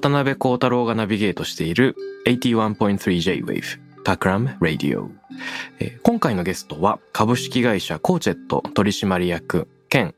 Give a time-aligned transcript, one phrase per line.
[0.00, 5.08] 渡邉康太郎がナビゲートしている 81.3J-Wave Takram Radio、
[5.80, 10.14] えー今回のゲストは株式会社コーチェット取締役兼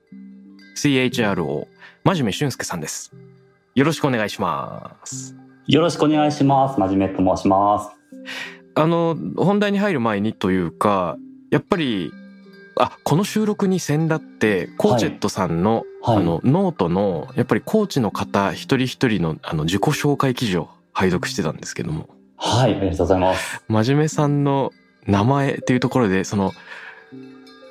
[0.77, 1.67] CHRO
[2.05, 3.13] 真面目俊介さんです
[3.75, 5.35] よろしくお願いします
[5.67, 6.79] よろしくお願いします。
[6.79, 7.91] 真面目と申します。
[8.75, 11.17] あの本題に入る前にというか
[11.51, 12.13] やっぱり
[12.77, 23.63] あこの収録に先立ってコーチェットさんの,、はいあのノートのやっぱりコーチの方一人一人のあの自己紹介記事を拝読してたんですけどもはい、ありがとうございます。
[23.69, 24.73] 真面目さんの
[25.07, 26.53] 名前っていうところでその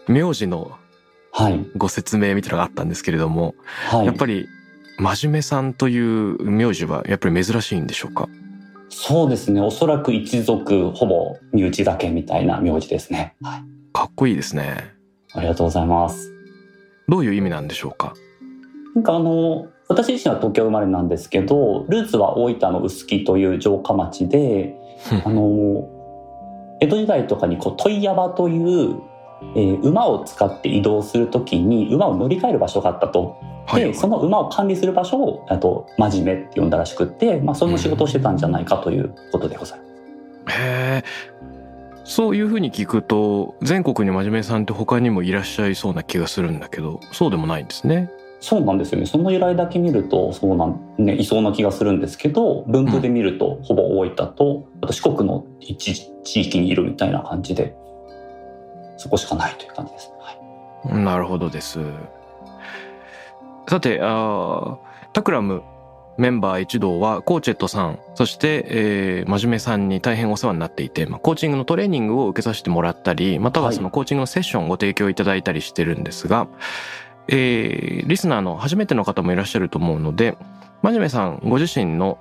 [0.07, 0.71] 名字の
[1.31, 3.53] はい、ご説明みたいなのがあったんですけれども、
[3.91, 4.07] はい。
[4.07, 4.47] やっぱり
[4.97, 8.27] 真面目さんという名字はやっぱり珍しいんでしょうか？
[8.89, 9.61] そうですね。
[9.61, 13.35] おそらく一族ほぼ身内だけみたいな名字ですね。
[13.43, 13.63] はい。
[13.93, 14.95] かっこいいですね
[15.33, 16.33] ありがとうございます。
[17.09, 18.13] どういう意味なんでしょうか？
[18.95, 24.75] なんかあの、私自身は東京生まれなんですけど、ルーツは大分の臼杵という城下町で、
[25.25, 25.89] あの、
[26.79, 28.95] 江戸時代とかにこう問屋場という、
[29.55, 33.37] えー馬を使って移動するときに馬を乗り換える場所があったと。
[33.65, 39.85] はいで、その馬を管理する場所を、あと、真面目って呼んだらしくって、まあ、その仕事をしてたんじゃないかということでございま
[40.51, 40.59] す。
[40.59, 41.03] へえ
[42.09, 48.09] そういうふうに聞くと全国に真面目さんって他にもいらっしゃいそうな気がするんだけどそうでもないんですね
[48.39, 49.05] そうなんですよね。
[49.05, 55.93] その由来だけ見ると、そうなん、ね、いそうな気がするんですけど、分布で見ると、ほぼ大分と、あと四国の一
[56.23, 57.75] 地域にいるみたいな感じで、
[58.95, 60.13] そこしかないという感じですね。
[60.21, 61.03] はい。
[61.03, 61.79] なるほどです
[63.67, 65.63] さてあータクラム
[66.19, 76.47] メンバー一同はコーチェットさんそして、えー真面目さんに大変お世話になっていて、まあ、コーチングのトレーニングを受けさせてもらったりまたははいそのコーチングのセッションをご提供いただいたりしてるんですが、
[77.27, 80.37] えーリスナーの初めての方もいらっしゃると思うので
[80.81, 82.19] 真面目さんご自身の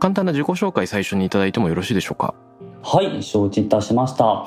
[0.00, 2.34] 簡単な自己紹介最初にいただいてもよろしいでしょうか？
[2.82, 4.46] はい、承知いたしました。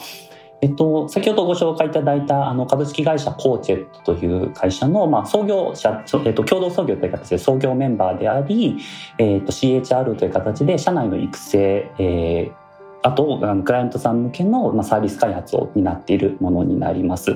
[0.62, 8.78] えっと、先ほどご紹介いただいたあの株式会社コーチェットという会社の、まあ、創業者、そえっと、共同創業という形で創業メンバーであり、
[9.18, 12.62] えっと、CHR という形で社内の育成、えー
[13.04, 17.36] あとあのクライアントさん向けの、まあ、サービス開発を担っているものになります。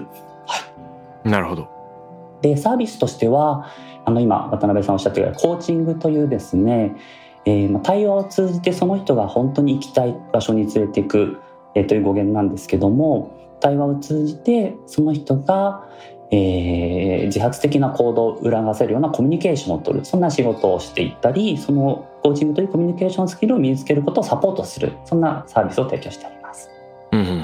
[1.24, 1.68] なるほど
[2.44, 3.72] でサービスとしては
[4.06, 6.96] あの今渡辺さんおっしゃったようにコーチングというですね、
[7.46, 11.40] えーまあ対話を通じてその人が本当に行きたい場所に連れていく、
[11.75, 15.88] えーという語源なんですけども対話を通じてその人が、
[16.31, 26.69] えー自発的な行動を促せるようなコミュニケーションを取るそんな仕事をしていったりそのコーチングというコミュニケーションスキルを身につけることをサポートするそんなサービスを提供しております。
[27.12, 27.41] うんうんうんうんう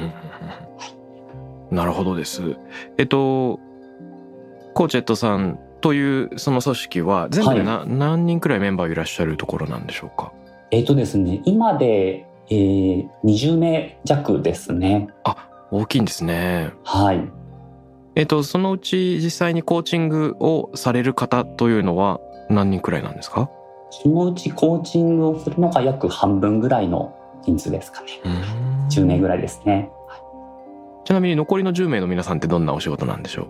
[1.73, 2.57] んなるほどです。
[2.97, 3.59] えっと
[4.73, 10.31] コーチェットさんというその組織は全部でな、何人くらいメンバーいらっしゃるところなんでしょうか？
[10.71, 15.07] えっ、とですね今で、えー20名弱ですね。
[15.71, 16.71] 大きいんですね。
[16.83, 17.31] はい。
[18.15, 22.19] えっとそのうち実際にコーチングをされる方というのは
[22.49, 23.49] 何人くらいなんですか？
[23.89, 28.07] そのうちコーチングをするのが約半分ぐらいの人数ですかね。
[28.89, 29.89] 10名ぐらいですね。
[31.05, 33.47] ちなみに残りの10名の皆さんってどんなお仕事なんでしょう？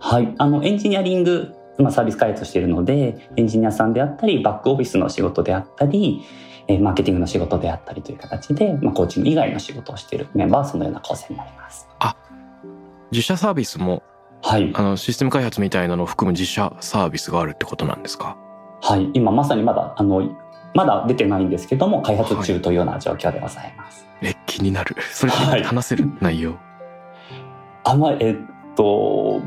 [0.00, 0.34] はい。
[0.38, 6.22] あの、エンジニアリング、まあ、サービス開発をしているので、エンジニアさんであったり、バックオフィスの仕事であったり、
[6.68, 11.88] えーマーケティングの仕事であったりという形で、まあ、コーチング以外の仕事をしているメンバーはそのような構成になります。
[13.10, 14.02] 自社サービスも
[14.42, 14.70] はい。
[14.74, 18.36] あのシステム開発みたいなのを含む自社サービスがあるってことなんですか？
[18.82, 19.10] はい。
[19.14, 20.36] 今まさにまだ、あの、
[20.74, 24.06] まだ出てないんですけども、開発中というような状況でございます。
[24.22, 24.94] え気になる。
[25.10, 26.54] それはい話せる内容？
[27.84, 28.36] あんまり、えっ
[28.76, 29.40] と、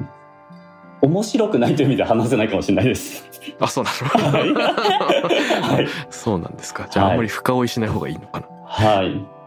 [1.01, 3.25] 面白くないという意味では話せないかもしれないです。
[3.59, 3.89] あそうな
[4.30, 4.53] はい。
[4.53, 4.62] の。
[4.62, 5.88] はい。
[6.09, 6.88] そうなんですか。
[6.89, 8.48] じゃあ、はいあんまり深追いしない方がいいのかな。
[8.65, 9.42] はい。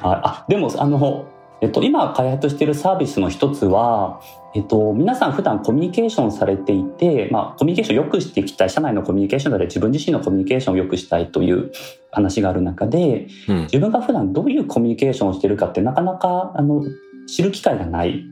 [0.00, 1.26] はい、あでもあの、
[1.60, 4.20] えっと、今開発しているサービスの一つは、
[4.54, 11.70] えっと、皆さん普段コミュニケーションされていて、まあ、コミュニケーションを良くしていきたい社内のコミュニケーションで自分自身のコミュニケーションを良くしたいという
[12.10, 16.82] 話がある中で、うん、自分が普段どういうコミュニケーションをしているかってなかなかあの
[17.26, 18.24] 知る機会がない。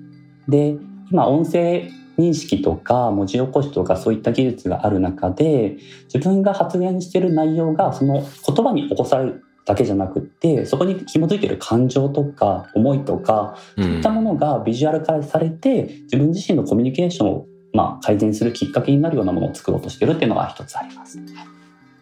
[0.49, 0.76] で
[1.11, 5.77] 今音声認識とか文字起こしとかそういった技術がある中で
[6.13, 21.19] 自分が発言している内容がその言葉に起こされるだけじゃなくってそこに紐づいている感情とか思いとかそういったものがビジュアル化されて自分自身のコミュニケーションをまあ改善するきっかけになるようなものを作ろうとしてるっていうのが一つあります。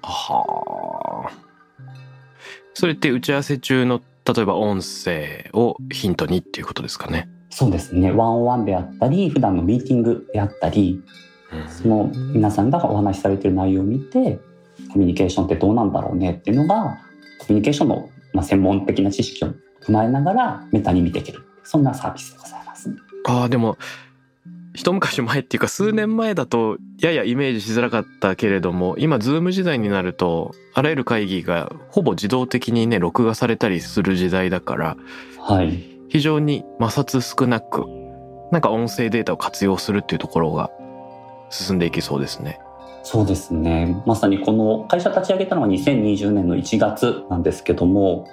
[0.03, 1.45] はあ。
[2.75, 7.29] それって打ち合わせ中の例えば音声をヒントにっていうことですかね。
[7.57, 8.11] そうですね。
[8.11, 11.01] ワンオンワンであったり、普段のミーティングであったり、
[11.69, 14.41] その皆さんがお話しされている内容を見て、
[14.93, 16.99] コミュニケーションってどうなんだろうねっていうのが、
[17.39, 19.55] コミュニケーションの、まあ、専門的な知識を
[19.87, 21.45] 踏まえながらメタに見ていける。
[21.63, 22.91] そんなサービスでございます。
[23.27, 23.79] ああ、でも、
[24.75, 34.97] 一昔前っていうか数年前だとややイメージしづらかったけれども今ズーム時代になるとあらゆる会議がほぼ自動的にね録画されたりする時代だから、
[35.39, 37.87] はい、非常に摩擦少なく
[38.53, 40.71] なんか音声データを活用するっていうところが
[41.51, 42.61] 進んでいきそうですね。
[43.03, 48.27] そうですねまさにこの会社立ち上げたのは2020年の1月なんですけども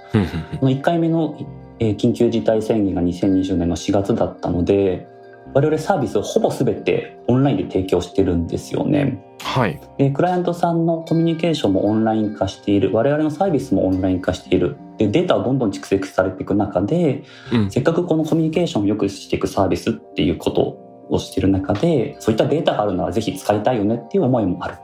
[0.60, 1.38] この1回目の
[1.80, 5.08] 緊急事態宣言が2020年の4月だったので
[5.54, 9.24] 我々サービスをほぼ全てオンラインで提供してるんですよね。
[9.42, 9.80] はい。
[9.98, 12.94] で、クライアントさんのコミュニケーションもオンライン化している。
[12.94, 14.78] 我々のサービスもオンライン化している。
[14.98, 20.78] で、データをどんどん蓄積されていく中で、うん、せっかくこのコミュニケーションを良くしていくサービスっていうこと
[21.10, 24.76] をしている中で、そういったデータがあるならぜひ使いたいよねっていう思いもある。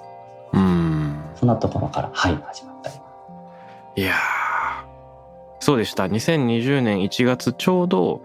[0.54, 1.24] うん。
[1.36, 2.96] そんなところから、はい、始まったり
[3.96, 4.13] いや
[5.60, 6.06] そうでした。
[6.06, 8.22] 2020年1月ちょうど、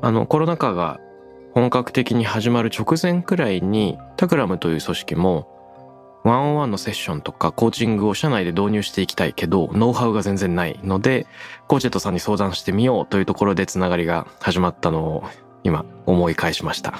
[0.00, 1.00] あの、コロナ禍が
[1.54, 5.48] 本格的に始まる直前くらいにタクラムという組織も
[6.24, 11.26] ワンオンワンのセッションとかコーチングを社内で導入していきたいけどノウハウが全然ないので
[11.66, 15.24] コーチェットさんに相談してみようというところでつながりが始まったのを
[15.64, 16.98] 今思い返しました。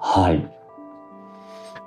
[0.00, 0.56] はい。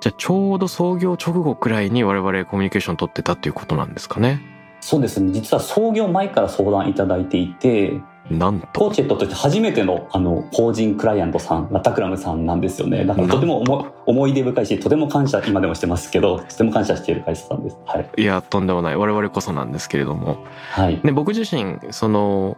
[0.00, 4.40] じゃあちょうど創業直後くらいに我々コミュニケーション取ってたっていうことなんですかね。
[4.80, 5.30] そうですね。
[5.32, 8.00] 実は創業前から相談いただいていて
[8.30, 8.80] なんと。
[8.80, 13.04] コーチェットとして初めてのあの法人クライアントさんラタクラムさんなんですよね。
[13.04, 18.96] だからとても思思い出深いしとても感謝今でもしてますけどとても感謝している会社さんです、はい、いやとんでもない。
[18.96, 22.56] 我々こそなんですけれども、はい、で僕自身その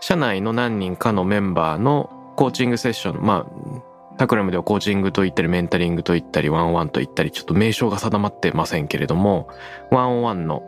[0.00, 9.48] 社内の何人かのメンバーのコーチングセッションまあタクラムではコーチングと言ったりメンタリングと言ったりワンオンワンと言ったりちょっと名称が定まってませんけれども
[9.90, 10.62] ワンオンワンの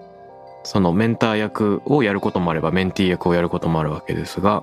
[0.68, 4.62] そのメンター役をやることもあればメンティー役をやることもあるわけですが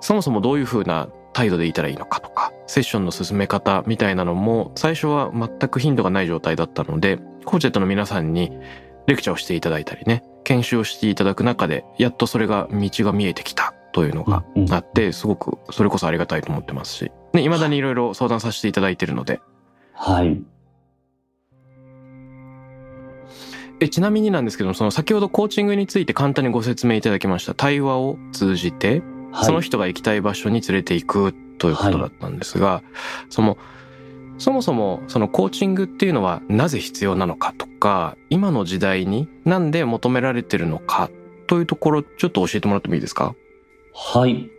[0.00, 8.52] そもそもどういうふうな態度でいたらいいのかとか、セッションの進め方みたいなのも最初は全く頻度がない状態だったので、コーチェットの皆さんに
[9.06, 19.40] レクチャーをしていただいたりね、研修をしていただく中で、やっとそれが道が見えてきたというのがあって、すごくそれこそありがたいと思ってますし、ね、未だにいろいろ相談させていただいているので。
[19.94, 20.42] はい。
[23.82, 29.02] えちなみになんですけどその先ほどコーチングについて簡単にご説明いただきました対話を通じて
[29.32, 32.82] はい、その人が行きたい場所に連れて行くということだったんですが、はい、
[33.30, 33.56] その
[34.36, 41.10] そもそもそのコーチングっていうのはなぜ必要なのかとか今の時代になんで求められてるのか
[41.46, 43.34] というところちょっと教えてもらってもいいですか？
[43.94, 44.50] はい。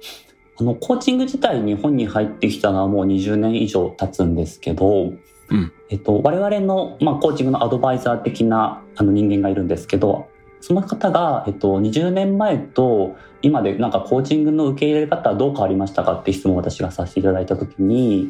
[0.59, 5.13] あのコーチング自体日本に入ってきたのはもう20年以上経つんですけど、
[5.53, 10.27] うん、えっと、我々の、まあ、コーチングのアドバイザー的なあの人間がいるんですけど
[10.61, 16.13] その方が、えっと、20年前と今でなんかコーチングの受け入れ方はどう変わりましたか？
[16.13, 18.29] って質問を私がさせていただいた時に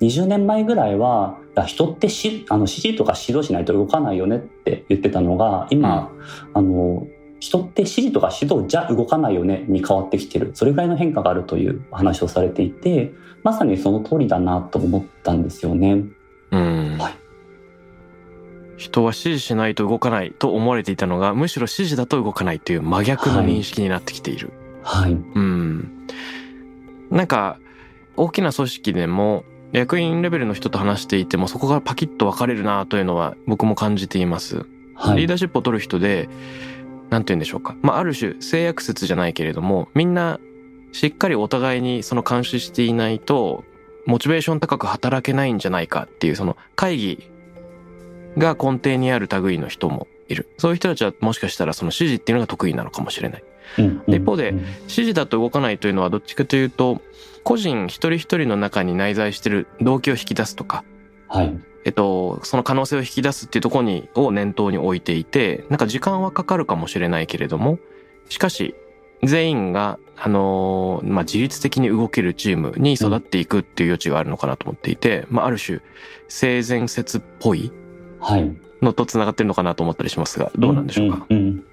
[0.00, 7.06] 20年前ぐらいは人ってしあの指示とか指導しないと動かないよねって言ってたのが今、うん、あの
[7.40, 10.52] 人って指示とか指導じゃ動かないよねに変わってきてる。
[10.54, 16.04] それぐらいの変化があるという話をされていてまさにその通りだなと思ったんですよね。
[16.52, 17.22] うん、はい
[18.82, 24.52] 人は指示しないと動かないと思われていたのがむしろ指示だと動かないという真逆の認識になってきている。
[24.82, 25.12] はい。
[25.12, 26.06] うん。
[27.10, 27.58] なんか
[28.16, 34.66] 大きな組織でも役員レベルの人と話していてもそこがパキッと分かれるなというのは僕も感じています。
[34.94, 36.28] はい、リーダーシップを取る人で
[37.10, 37.76] 何て言うんでしょうか。
[37.82, 40.40] まあある種性悪説じゃないけれどもみんな
[40.92, 43.64] しっかりお互いにその監視していないと
[44.06, 47.30] モチベーション高く働けないんじゃないかっていうその会議
[48.36, 50.48] が根底にある類の人もいる。
[50.58, 53.44] そういう人たちはもしかしたらその指示っていうのが得意なのかもしれない。
[54.08, 57.00] 一方でうん指示だと動かないというのはどっちかというと
[57.42, 60.84] 個人一人一人の中に内在している動機を引き出すとか、
[61.28, 61.60] はい。
[61.84, 67.80] えっと、その可能性を引き出すっていうところにを念頭に置いていてなんか時間はかかるかもしれないけれども
[68.28, 68.76] しかし
[69.22, 75.80] 全員が、あのーまあ、自律的に動けるチームに育っていくっていう余地があるのかなと思っていて、まあ、ある種
[76.28, 77.72] 性善説っぽい
[78.20, 78.56] はい。
[78.80, 81.64] のと繋がってるのかなと思ったりしますがどうなんでしょうか、んんん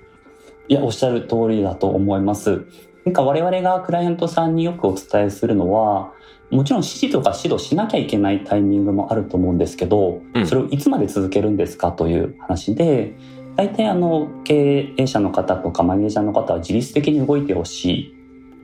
[0.68, 2.66] いや、おっしゃる通りだと思います。
[3.04, 6.14] なんか我々がクライアントさんによくお伝えするのは、
[6.52, 13.16] もちろん指示とか指導しなきゃいけないタイミングもあると思うんですけど、うんそれをいつまで続けるんですかという話で、
[13.60, 18.16] 大体あの経営者の方とかマネージャーの方は自律的に動いてほしい。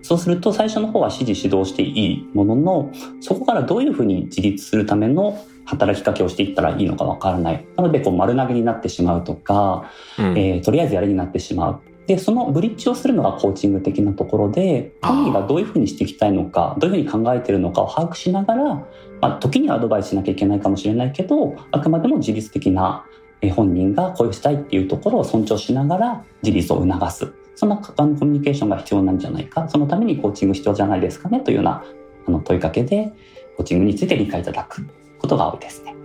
[0.01, 7.65] そうすると最初の方は指示指導していいものの、そこからどういうふうに自立するための働きかけをしていったらいいのかわからない。
[7.75, 11.81] なのでこう丸投げになってしまうとか、うんえーとりあえずやれになってしまう。
[12.07, 18.85] で、そのブリッジをするのがコーチング的なところで、本人がどういうふうにしていきたいのか、どういうふうに考えているのかを把握しながら、ま
[19.23, 23.14] あ、時にはアドバイスしなきゃいけないかもしれないけど、あくまでも自律的なえー
[23.55, 27.31] 本人がこういうしたいっていうところを尊重しながら自立を促す。
[27.55, 29.67] そんなあのコミュニケーションが必要なんじゃないか。
[29.69, 31.83] そのためにコーチング必要じゃないですかねというような
[32.27, 33.13] あの問いかけで、
[33.55, 34.85] コーチングについて理解いただく
[35.19, 35.95] ことが多いですね。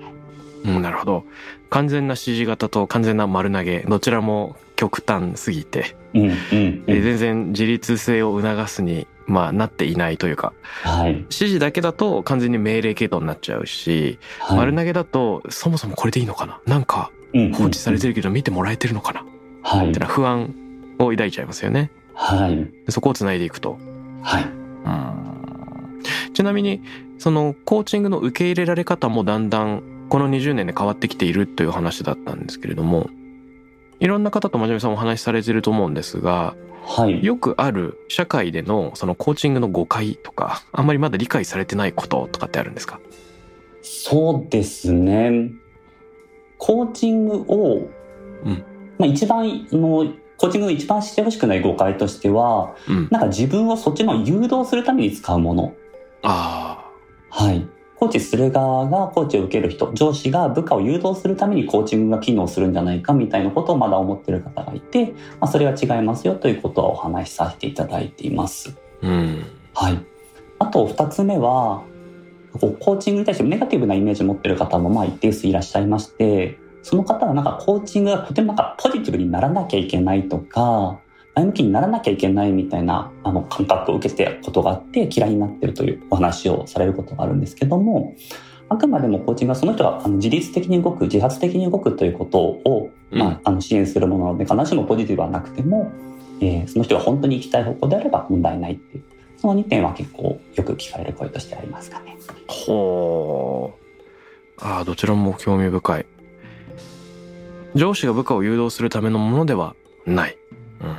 [0.64, 1.24] うん、なるほど
[1.70, 6.84] 完全な指示型と完全な丸投げどちらも極端すぎて、うん、うん、うん。
[6.84, 11.14] で全然自立性を促すに、まあ、なっていないというかはい。
[11.14, 16.60] 指示だけだと完全に命令系統になっちゃうし、はい丸投げだとそもそもこれでいいのかな？
[16.66, 17.19] なんかうん
[17.54, 19.24] 放置されてるけど見てもらえてるのかな、
[19.62, 20.00] はいって。
[20.00, 20.54] な不安
[20.98, 22.56] を抱いちゃいますよねはい。
[22.86, 23.78] でそこをつないでいくと
[24.22, 24.46] はい。
[26.32, 26.82] ちなみに
[27.18, 33.10] そのコーチングの受け入れられ方もだんだんこの20年で変わってきているという話だったんですけれども
[34.00, 37.22] いろんな方と真面目さんお話しされてると思うんですがはい。
[37.22, 43.00] よくある社会でのそのコーチングの誤解とかあんまりまだ理解されてないこととかってあるんですか？
[43.82, 45.52] そうですね。
[46.60, 47.88] コーチングを、
[48.44, 48.64] うん
[48.98, 55.74] まあ一番あの、コーチングの一番してほしくない誤解としては、うんなんか自分をそっちの誘導するために使うもの。
[56.22, 56.86] あ
[57.30, 57.66] はい。
[57.96, 68.74] コーチする側がコーチを受ける人、上司が部下を誘導するためにコーチングが機能するんじゃないかみたいなことをまだ思ってる方がいて、まあ、それは違いますよということはお話しさせていただいています。
[69.02, 69.98] あうんはい。
[70.58, 71.84] あと二つ目は、
[72.58, 80.98] こうコーチングに対してネガティブなイメージを持ってる方もまあ一定数いらっしゃいまして、その方はなんかコーチングがとてもなんかポジティブにならなきゃいけないとか、
[81.34, 88.14] 前向きにならなきゃいけないみたいなあの感覚を受けてたことがあって嫌いになってるというお話をされることがあるんですけども、
[88.68, 95.90] あくまでもコーチングはその人が自律的に動く、自発的に動くということを、まあ、あの支援するものなので、必ずしもポジティブはなくても、
[96.40, 99.04] えーその人が本当に行きたい方向であれば問題ないっていう。
[99.40, 102.16] その2点は結構よく聞かれる声としてありますかね。
[102.46, 103.80] ほう。
[104.62, 106.06] ああどちらも興味深い。
[107.74, 110.36] 上司が部下を誘導するためのものではない、
[110.80, 110.96] うん、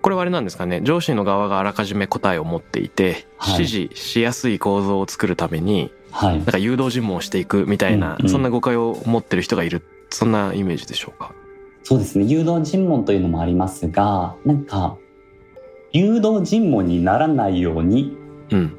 [0.00, 0.80] これはあれなんですかね。
[0.82, 3.54] 上司の側があらかじめ答えを持っていて、はい。
[3.54, 6.36] 指示しやすい構造を作るためにはい。
[6.38, 6.46] なん。
[6.46, 8.30] か誘導尋問をしていくみたいな、うんうん。
[8.30, 11.34] そんな誤解を持ってる人がいるそんなイメージでしょうか？
[11.82, 12.24] そうですね。
[12.24, 14.96] 誘導尋問というのもありますが、なんか、
[15.92, 18.16] 誘導尋問にならないように、
[18.50, 18.74] うん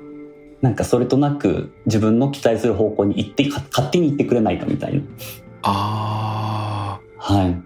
[0.62, 5.02] なんかそれとなく自分の期待する方向に行って、か勝手に行ってくれないかみたいな。
[5.62, 7.46] あはい。
[7.48, 7.62] ーっ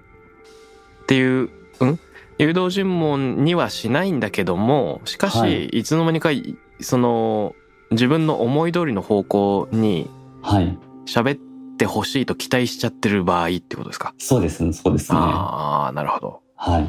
[1.08, 2.00] ていう、うん？
[2.38, 7.56] 誘導尋問にはしないんだけどもしかし、はいい、つの間にかいその
[7.92, 10.08] 自分の思い通りの方向に
[10.42, 10.78] はい。
[11.06, 11.40] 喋っ
[11.78, 14.72] てほしいと期待しちゃってる場合ってことですか、そうですね。
[14.72, 15.18] そうですね。
[15.18, 16.42] はああなるほど
[16.80, 16.86] い。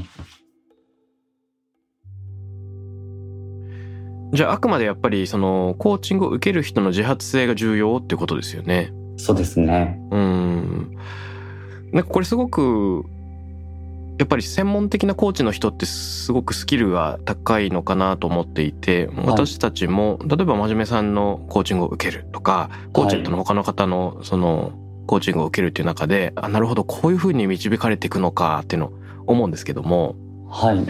[4.35, 9.99] じゃああくまでやっぱりそのコーチングを受ける人の自発性が重要ってことですよねそうですね。
[10.11, 10.97] うん
[11.93, 13.05] なんかこれすごく
[14.19, 24.73] やっぱり専門的なコーチの人ってすごくスキルが高いのかなと思っていて私たちも例えば真面目さんのコーチングを受けるとかコーチェットの他の方のその
[25.07, 28.93] コーチングを受けるっていう中であなるほどこういうふうに導かれていくのかっていうのを
[29.26, 30.17] 思うんですけども
[30.49, 30.85] はい。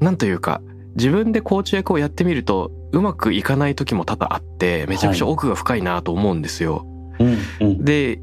[0.00, 0.60] なんというか
[0.98, 6.84] 自分でコーチ役をやってみるとうまくいかない時も多々あってめちゃくちゃ奥が深いなと思うんですよ。
[7.18, 7.84] うん、うん。
[7.84, 8.20] で、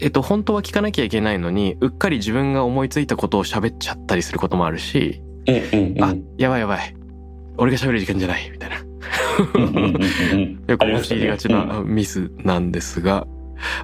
[0.00, 5.22] えっと、本当は聞かなきゃいけないのにうっかり自分が思いついたことを喋っちゃったりすることもあるし、
[6.00, 6.96] あやばいやばい。
[7.58, 8.76] 俺が喋る時間じゃないみたいな。
[10.66, 13.26] よく陥りがちなミスなんですが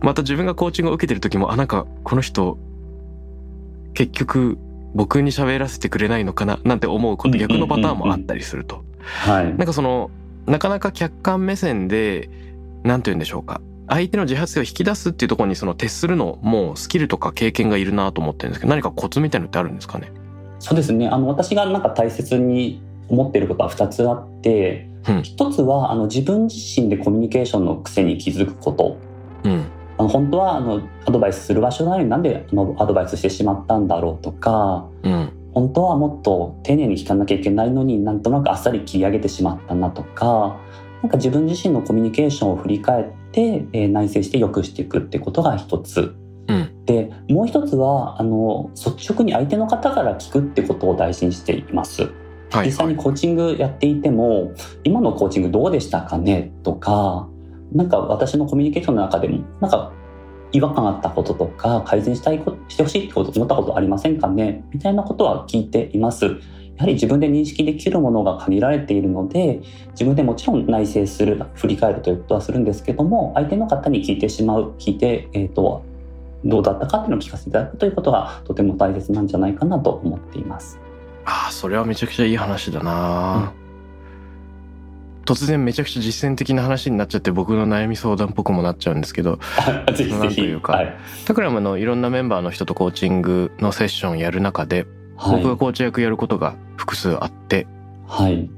[0.00, 2.58] また自分がコーチングを受けてる時もあなんかこの人
[3.94, 4.58] 結局
[4.94, 8.84] 僕に喋らせてくれないのかななんて思うこと逆のパターンもあったりすると。
[9.00, 9.46] はい。
[9.46, 10.10] なんかその
[10.46, 12.28] なかなか客観目線で
[12.82, 20.12] なんて言うんでしょうか相手の自発性を引き出すっていうところにその徹するのもスキルとか経験がいるなと思ってるんですけど何かコツみたいのってあるんですかね？
[20.62, 21.08] そうですね。
[21.08, 28.96] あの、私がなんか大切に思っていることは2つあって、うん1つは、あの、自分自身でコミュニケーションの癖に気づくこと。
[29.42, 29.64] うん
[30.02, 35.32] あの本当は、あの、アドバイスする場所なのになんで、あの、アドバイスしてしまったんだろうとか、うん。
[35.54, 40.58] 本当はもっと丁寧に聞かなきゃいけないのになんとなくあっさり切り上げてしまったなとか
[41.02, 46.14] なんか自分自身のコミュニケーションを振り返って、えー内省して良くしていくってことが一つ。
[46.48, 46.84] うん。
[46.86, 52.10] でもう一つはあの率直に相手の方から聞くってことを大事にしています。
[52.50, 52.66] はい。
[52.68, 54.52] 実際にコーチングやっていても
[54.84, 57.28] 今のコーチングどうでしたかねとか
[57.74, 59.92] なんか私のコミュニケーションの中でもなんか
[60.52, 64.64] 違和感あったこととか改善したいことしてほしいってこと思ったことありませんかね？
[64.72, 66.26] みたいなことは聞いています。
[66.26, 69.60] やはり自分で認識できるものが限られているので
[69.90, 75.84] 自分でもちろん内省する振り返るということはするんですけども相手の方に聞いてしまう聞いて、えー、と
[76.44, 80.80] どうだったかっていうのを聞かせていただくということがとても大切なんじゃないかなと思っています。
[81.24, 83.52] ああそれはめちゃくちゃいい話だな、
[85.24, 89.38] 突然めちゃくちゃ実践的な話になっちゃって僕の悩み相談っぽくもなっちゃうんですけど
[89.94, 90.36] ぜひぜひ。
[90.36, 90.96] というかはい。
[91.24, 94.86] タクラムのいろんなメンバーの人とコーチングのセッションやる中で
[95.16, 97.66] 僕がコーチ役やることが複数あって
[98.06, 98.50] はい。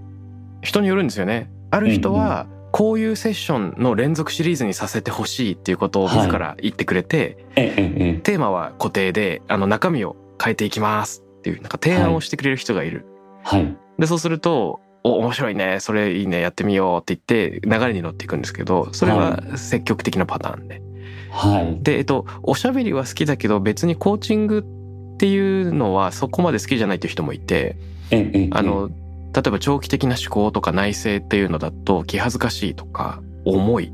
[0.63, 1.51] 人によるんですよね。
[1.71, 13.07] ある人はこういうセッションの連続シリーズにさせてほしいっていうことを自ら言ってくれて、ええええテーマは固定であの中身を変えていきますっていうなんか提案をしてくれる人がいる、
[13.45, 13.77] はい。
[13.99, 20.83] でそうすると「お面白いねそれいいねやってみよう」って言って流れに乗っていくんですけどそれは積極的なパターンで。
[21.31, 21.83] はい。
[21.83, 24.65] でえっとおしゃべりは好きだけど別にコーチング
[25.15, 27.77] っていうのはそこまで好きじゃないっていう人もいて
[28.51, 28.89] あの
[29.35, 33.93] 例えば長期的な思考とか内省っていうのだと気恥ずかしいとか重い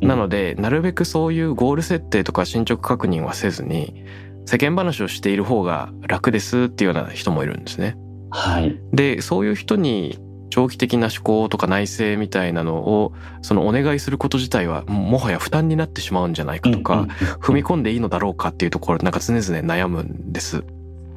[0.00, 4.04] なのでなるべくそういうゴール設定とか進捗確認はせずに
[4.46, 7.96] 世間話をしている方が楽ですっていうような人もいるんですね。
[8.30, 8.78] はい。
[8.92, 10.18] でそういう人に
[10.50, 17.06] 長期的な思考とか内省みたいなのをそのお願いすること自体はももはや負担になってしまうんじゃないかとか、
[17.40, 20.64] 踏み込んでいいのだろうかっていうところなんか常々悩むんです。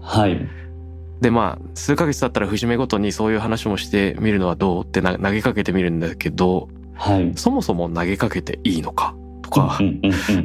[0.02, 0.48] はい。
[1.20, 7.32] でまあ数ヶ月経ったら節目ごとにそういう話もしてみるのはどうってな投げかけてみるんだけどはい。
[7.36, 9.80] そもそも投げかけていいのかとか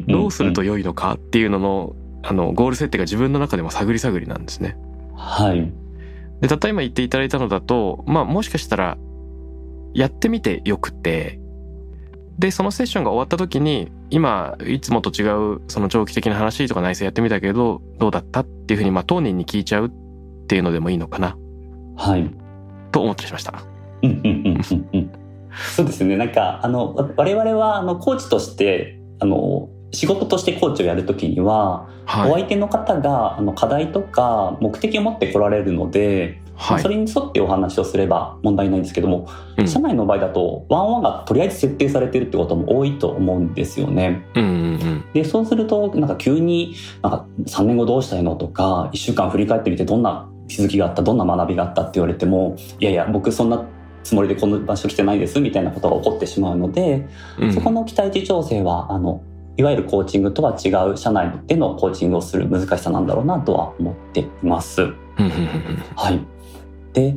[0.09, 4.77] どうすると良いのかっていうののあのゴール設定が自分の中でも探り探りなんですね。
[5.15, 5.73] はい。
[6.41, 8.97] でたった今言っていただいたのだとまあもしかしたら
[9.95, 11.41] やってみてよくて
[12.39, 19.91] でそのセッションが終わった時に今いつもと違うその長期的な話とか内省やってみたけどどうだったっていうふうにまあ当人に聞いちゃうっ
[20.47, 21.37] ていうのでもいいのかな
[21.99, 22.31] はい。
[22.93, 23.63] と思ったりしました。
[24.03, 25.11] うんうんうんうんうん。
[25.75, 26.17] そうですね。
[26.17, 32.33] なんか、あの、わ我々は、あの、コーチとして、あの、仕事としてコーチをやるときには、おはい。
[32.33, 36.89] 相手の方が、あの、課題とか目的を持って来られるので、はいそ。
[36.89, 44.27] れに沿ってお話をすれば問題ないんですけども、うん社内の場合だと、ワンワンがとりあえず設定されてるってことも多いと思うんですよね。
[44.35, 45.05] うんうんうん。
[45.13, 53.65] で、そうすると、なんか急に、なんか3年後どうしたいのとか、1週間振り返ってみてどんな気づきがあった、どんな学びがあったって言われても、いやいや、僕そんな
[54.03, 57.07] つもりでこの場所来てないですみたいなことが起こってしまうので、
[57.39, 59.23] うんそこの期待値調整は、あの、
[59.59, 64.83] いわゆるコーチングとは違う社内でのコーチングをする難しさなんだろうなとは思っています。
[65.97, 66.25] はい。
[66.93, 67.17] で、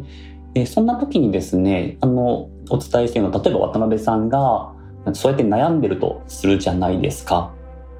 [0.55, 4.73] えーそんな時にですね、あの、お伝えしているのは、例えば渡辺さんが、
[5.13, 7.53] そうやって悩んでるとするじゃないですか。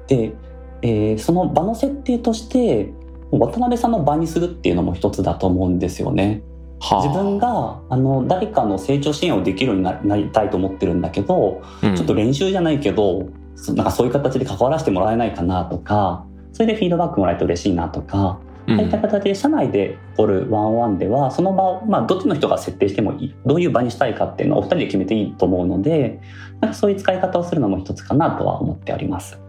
[0.08, 0.34] で、
[0.82, 2.92] えーその場の設定として、
[3.30, 6.42] 渡辺さんの場にするっていうのも一つだと思うんですよね。
[6.80, 13.26] はあ自分が、あの、誰かの成長支援をできるようにななりたいと思ってるんだけど、うんちょっと練習じゃないけど、そ
[13.68, 26.20] なんかそういう形で関わらせてもらえないかなとか、それでフィードバックもらえると嬉しいなとか、うんそういった形で社内で起こるワンワンではその場を、まあ、どっちの人が設定してもいいどういう場にしたいかっていうのをお二人で決めていいと思うので
[26.60, 29.40] なんかそういう使い方をするのも一つかなとは思っております。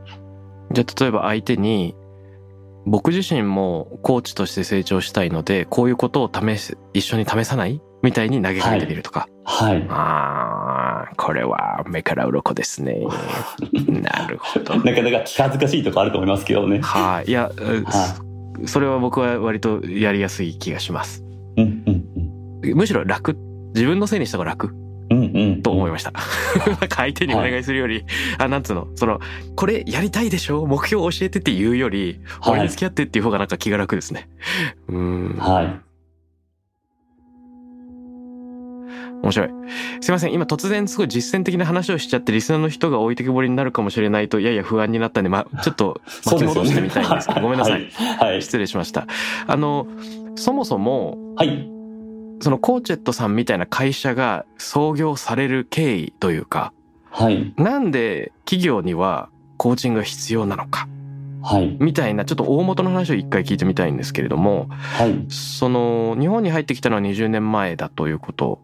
[0.71, 1.95] じゃあ例えば相手に
[2.85, 9.85] 僕自身もコーチとして成長したいのでこういうことを試す一緒に試さないみたいに投げかけてみるとか、はい。
[9.89, 12.97] ああこれは目から鱗ですね。
[13.87, 14.75] なるほど。
[14.75, 16.79] なかなか気恥ずかしいとこあると思いますけどね。
[16.81, 17.29] はい。
[17.29, 17.49] いや、
[18.65, 21.23] それは僕は割とやりやすい気がします。
[21.57, 22.03] うんうん
[22.63, 22.77] うん。
[22.77, 23.35] むしろ楽。
[23.73, 24.67] 自分のせいにした方が楽。
[25.09, 25.61] うんうんうん。
[25.61, 26.11] と思いました。
[26.95, 28.03] 相手にお願いするより、
[28.37, 29.19] あ、なんつうの、その、
[29.55, 30.65] これやりたいでしょ？
[30.65, 32.53] 目標教えてって言うより、はい。
[32.53, 34.29] 俺に付き合ってっていう方がなんか気が楽ですね。
[34.87, 35.37] うーん。
[35.37, 35.79] はい。
[39.23, 39.49] 面白い。
[40.01, 40.33] すいません。
[40.33, 47.89] 今突然すごい実践的な話をしちゃって、リスナーの人が置いてけぼりになるかもしれないと、いやいや不安になったんで、ま、 ちょっと巻き戻してみたいんですけど、ごめんなさい。
[47.93, 48.31] はい。
[48.31, 48.41] はい。
[48.41, 49.07] 失礼しました。
[49.47, 49.87] あの、
[50.35, 51.69] そもそも、はい。
[52.41, 56.73] そのコーチェットさんみたいな会社が創業される経緯というか、
[57.09, 57.53] はい。
[57.55, 60.89] なんで企業にはコーチングが必要なのか、
[61.41, 61.77] はい。
[61.79, 65.25] みたいなちょっと大元の話を一回聞いてみたいんですけれども、はい。
[65.29, 68.59] その、日本に入ってきたのは20年前だということ。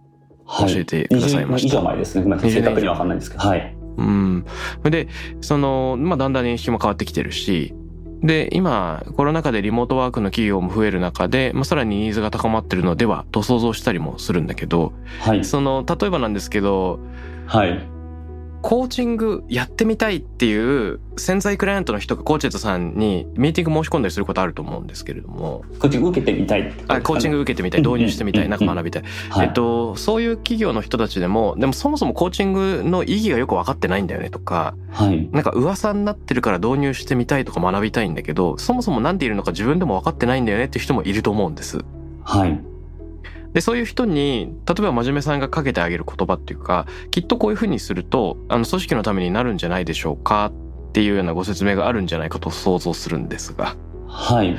[0.57, 1.67] 教えてくださいま20した。
[1.67, 2.23] 年以上前ですね。
[2.23, 3.43] ごめんなさい20年以上正確にはわかんないんですけど。
[3.47, 3.75] はい。
[3.97, 4.45] うん。
[4.83, 5.07] で、
[5.41, 7.73] その、まあ、だんだん年式も変わってきてるし、
[8.21, 15.45] で、今、コロナ禍でリモートワークの企業も増える中で、まあ、さらにニーズが高まってるのではと想像したりもするんだけど、はい。
[15.45, 16.99] その、例えばなんですけど、
[17.45, 17.79] はい。
[18.61, 29.03] コーチングやってみたいっていう潜在クライアントの人がコーチェットさんにミーティング申し込んだりすることあると思うんですけれども、コーチング受けてみたいあコーチング受けてみたい、導入してみたい、なんか学びたい。
[29.29, 29.47] はい。
[29.47, 35.29] えっと、そういう企業の人たちでも、でもそもそもコーチングの意義がよく分かってないんだよねとか、はい。
[35.31, 41.79] なんか噂になってるから導入してみたいとか学びたいんだけど、そもそも何でいるのか自分でも分かってないんだよねっていう人もいると思うんです。
[42.23, 42.59] はい。
[43.53, 50.51] で、そういう人に、例えば真面目さんがかけてあげる言葉っていうか、きっとこういうふうにすると、あの、組織のためになるんじゃないでしょうか
[50.89, 53.75] っていうようなご説明があるんじゃないかと想像するんですが。
[54.07, 54.57] はい。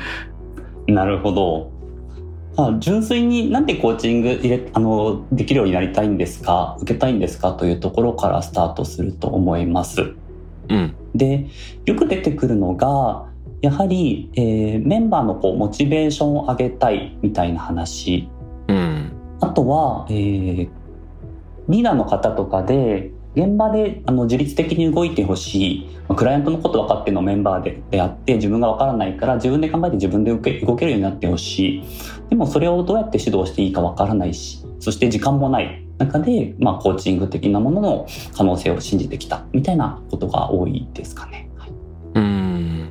[0.86, 1.70] なるほど。
[2.56, 10.14] まあ、純粋になんでコーチング入れあのできるようになりたいんですか受けたいんですかというところからスタートすると思います。
[10.68, 10.94] うん。
[11.14, 11.46] で
[11.86, 13.26] よく出てくるのが
[13.62, 18.39] やはり、えーメンバーのこうモチベーションを上げたいみたいな話うん。
[19.40, 20.70] あとは、えー。
[21.70, 31.84] リーダーの方とかで現場であの自律的に動いてほしいまあクライアントのこと分かってのメンバーでであって自分が分からないから自分で考えて自分で動け動けるようになってほしい。
[32.28, 35.86] でもそれをどうやって指導していいか分からないしそして時間もない。
[35.98, 39.44] 中で、まあ、コーチング的なものの可能性を信じてきた。
[39.52, 41.50] みたいなことが多いですかね。
[41.58, 41.70] はい。
[42.14, 42.88] うん。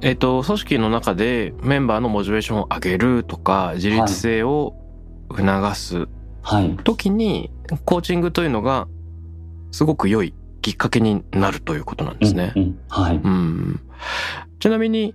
[0.00, 4.74] えっと、組織の中でメンバーのモチベーションを上げるとか、自立性を
[5.36, 6.08] 促す
[6.42, 7.50] はい、時に、
[7.86, 8.86] コーチングというのが、
[9.70, 12.52] すごく良いきっかけになるということなんですね。
[12.54, 13.80] うんうんはいうん。
[14.60, 15.14] ちなみに、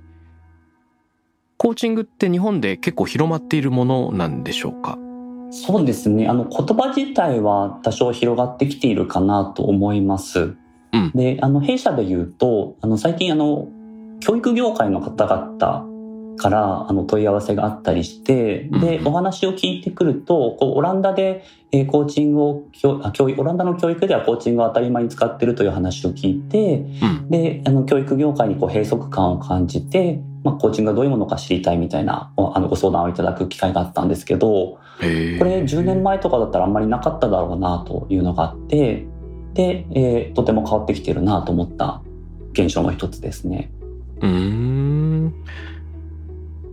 [1.58, 4.98] コーチングって日本で結構広まっているものなんでしょうか？
[5.52, 6.28] そうですね。
[6.28, 10.56] あの、言葉自体は多少広がってきているかなと思います。
[10.94, 13.68] うんで、あの、弊社で言うと、あの、最近あの、
[14.20, 15.86] 教育業界の方々
[16.40, 23.00] からあの問い合わせがあったりして、でう、んお話を聞いてくると、こうオランダで、えーコーチングを教
[23.30, 27.30] 育、オランダの教育ではコーチングを当たり前に使っているという話を聞いて、うん。
[27.30, 34.80] で、あの、教育業界にこう閉塞感を感じて、まあ、コーチングがどういうものか知りたいみたいな、おあの、ご相談をいただく機会があったんですけど。
[35.00, 35.04] こ
[35.46, 39.06] れ10年前とかだったらあんまりなかっただろうなというのがあって、
[39.54, 42.02] で、えーとても変わってきてるなと思った
[42.52, 43.72] 現象の一つですね。
[44.22, 45.34] うーん。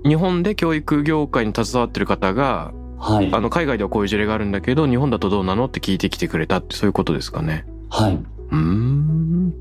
[0.06, 3.32] 日本で教育業界に携わってる方が、はい。
[3.32, 7.66] あの、海外ではこういう事例があるんだけど、日本だとどうなのって聞いてきてくれたってそういうことですかね。
[7.90, 8.14] はい。
[8.14, 9.54] うーん。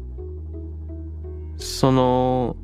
[1.57, 2.55] その、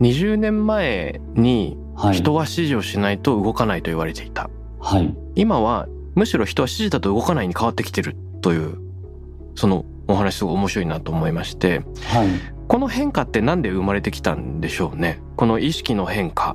[0.00, 2.14] 20年前にはい。
[2.14, 4.48] 人は指示をしないと動かないと言われていた。
[4.80, 5.14] はい。
[5.34, 8.78] 今はむしろ人は指示だと動かないに変わってきてるという、
[9.54, 12.28] そのお話すごい面白いなと思いまして、はい。
[12.70, 15.20] この変化ってなんで生まれてきたんでしょうね？
[15.34, 16.54] この意識の変化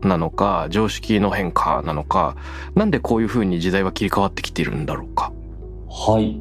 [0.00, 2.36] なのか、常識の変化なのか、
[2.74, 5.30] なんでこういうふうに時代は切り替わってきているんだろうか？
[5.90, 6.40] はい。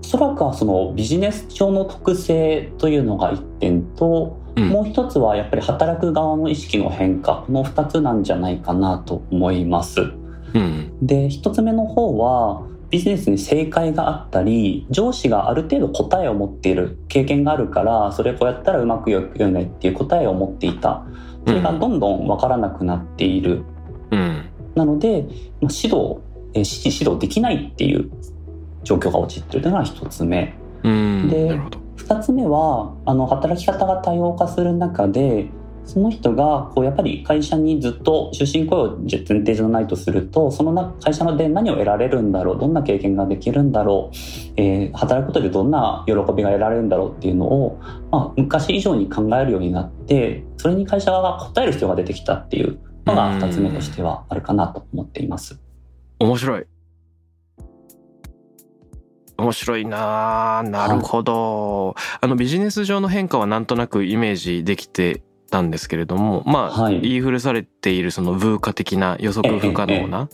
[0.00, 10.00] おそらくはそのビジネス上の特性というのが一点と、うんもう一つはやっぱり働く側の意識の変化、この二つなんじゃないかなと思います。
[10.00, 10.92] うん。
[11.00, 21.06] で、一つ目の方は、ビジネスに正解があったり、上司がある程度答えを持っている経験があるから、それこうやったらうまくいくよねっていう答えを持っていた。
[21.46, 23.64] それがどんどんわからなくなっている。
[24.10, 24.44] うん。
[24.74, 25.22] なので、
[25.62, 26.18] まあ指導、
[26.52, 28.10] えー指示指導できないっていう
[28.84, 30.54] 状況が陥っているというのが一つ目。
[30.82, 31.28] うん。
[31.30, 31.78] でなるほど。
[31.96, 35.48] 二つ目は、あの、働き方が多様化する中で、
[35.92, 44.16] その人が、こう、やっぱり会社にずっと終身雇用前提じゃないとすると、そのな会社で何を得られるんだろう、どんな経験ができるんだろう、
[44.56, 47.78] えー働くことでどんな喜びが得られるんだろうっていうのを、
[48.10, 55.60] まあ、昔以上に考えるようになって、それに会社が答える必要が出てきたっていうのが二つ目としてはあるかなと思っています。
[56.18, 56.66] 面白い。
[59.36, 67.00] 面白いななるほど、あのビジネス上の変化はなんとなくイメージできてたんですけれどもまあ、はい。
[67.00, 70.28] 言い古されているその文化的な予測不可能な、はい。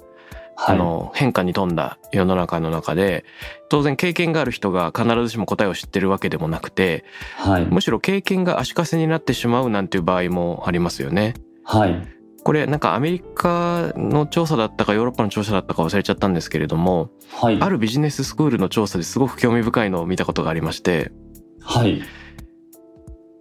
[0.57, 3.25] あの変化に富んだ世の中の中で
[3.69, 7.05] 当然経験がある人が必ずしも答えを知ってるわけでもなくて
[7.37, 7.67] はい。
[7.67, 11.35] むしろ経験が足かせになってしまうなんていう場合もありますよね。
[11.65, 12.19] はい。
[12.45, 17.61] これなんかアメリカの調査だったかヨーロッパの調査だったか忘れちゃったんですけれどもはい。
[17.61, 21.13] あるビジネススクールの調査ですごく興味深いのを見たことがありまして
[21.61, 22.01] はい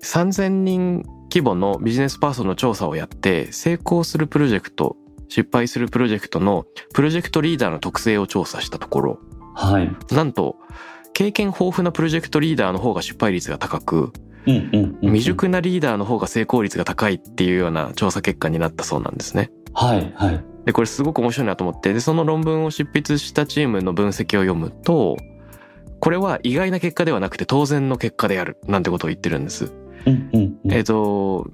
[0.03, 4.95] 3000人規模のビジネスパーソンの調査をやって成功するプロジェクト
[5.29, 9.19] 失敗するプロジェクトのプロジェクトリーダーの特性を調査したところ
[9.55, 10.57] はいなんと
[11.13, 14.13] 経験豊富なプロジェクトリーダーの方が失敗率が高く
[14.45, 19.51] うんうんうんうん未熟なリーダーの方が成功率が高いっていうような調査結果になったそうなんですね。
[19.73, 25.15] はいはいでこれすごく面白いなと思ってでその論文を執筆したチームの分析を読むと
[26.01, 29.73] これは意外な結果ではなくて当然の結果であるなんてことを言ってるんです。
[30.07, 30.73] うんうんうん。
[30.73, 31.49] えっ、と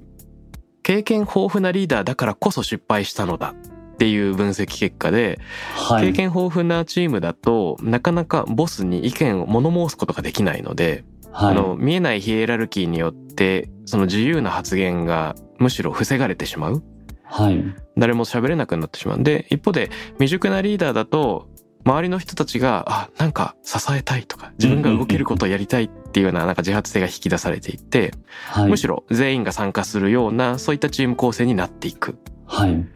[0.84, 3.56] 経験豊富なリーダーだからこそ失敗したのだ
[3.94, 5.40] っていう分析結果で、
[5.76, 6.08] はい。
[6.08, 11.52] 経験豊富なチームだとなかなかボスに意見を物申すことができないので、はい。
[11.52, 16.84] あの見えないヒエラルキーによってその自由な発言がむしろ防がれてしまう。
[17.24, 17.64] はい。
[17.98, 21.48] 誰も喋れなくなってしまうで一方で未熟なリーダーだと
[21.86, 28.14] 周りの人たちがあなんか支えたいとか自分が動けることをやりたいっていうようななんか自発性が引き出されていって、
[28.48, 28.70] はい。
[28.70, 32.18] むしろ全員が参加するようなそういったチーム構成になっていく。
[32.46, 32.88] はい。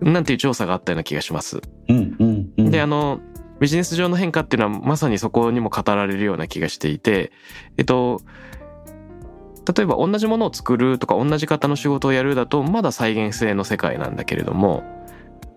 [0.00, 1.60] なんていう調査があったような気がします。
[1.88, 2.70] うんうんうん。
[2.70, 3.20] であの
[3.60, 7.32] ビジネス上の変化っていうのはまさにそこにも語られるような気がしていて
[7.76, 8.20] えっと
[9.74, 14.82] 例えば同じものを作るとか同じ方の仕事をやるだとまだ再現性の世界なんだけれども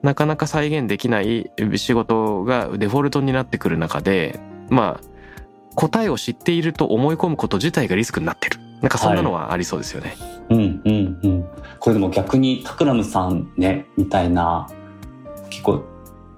[0.03, 5.17] なかなか再現できない仕事がデフォルトになってくる中でまあ
[5.75, 10.15] 答えを知っていると思い込むこと自体がリスクになってるなんかそんなのはありそうですよね。
[10.49, 11.45] うんうんうん
[11.79, 14.67] これでも逆にタクラムさんねみたいな
[15.49, 15.83] 結構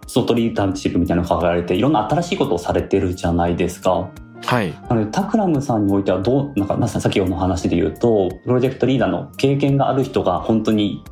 [0.07, 4.09] ソートリーダーシップみたいなのを掲げられていろんな新しいことをされてるじゃないですか。
[4.45, 11.03] はい、なのでタクラムさんにおいてはどうなんかまさに先ほどの話で言うとプロジェクトリーダーの経験がある人が本当に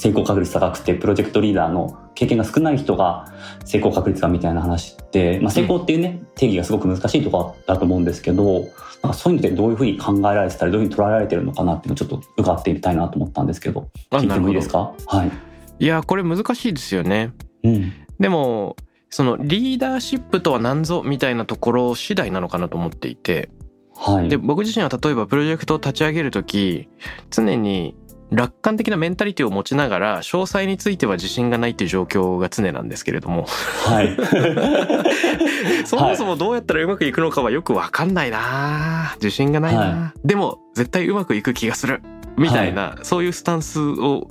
[0.00, 3.30] 成功確率高くてプロジェクトリーダーの経験が少ない人が
[3.66, 8.60] 成功確率がみたいな話って、まあ、成功っていうね、定義がすごく難しいところだと思うんですけど
[9.02, 14.94] なんかそういうのってどういうふうに考えられてたりどういうふうに捉えられてるのかなっていうのをちょっと伺ってみたいなと思ったんですけど聞いてもいいですか？
[15.06, 15.30] はい、
[15.84, 17.32] いやこれ難しいですよね。
[17.62, 17.92] うん。
[18.18, 18.76] でも
[19.10, 23.50] そのリーダーシップとは何ぞみたいなところ次第なのかなと思っていて。
[23.94, 24.30] はい。
[24.30, 26.88] で僕自身は例えばプロジェクトを立ち上げる時
[27.30, 27.94] 常に
[28.30, 33.46] 楽観的なメンタリティを持ちながら詳細については自信がないっていう状況が常なんですけれども。
[33.84, 34.16] はい。
[35.84, 39.14] そもそもどうやったらうまくいくのかはよくわかんないな。
[39.16, 42.02] 自信がないな、はでも絶対うまくいく気がする
[42.38, 44.28] みたいな、そういうスタンスを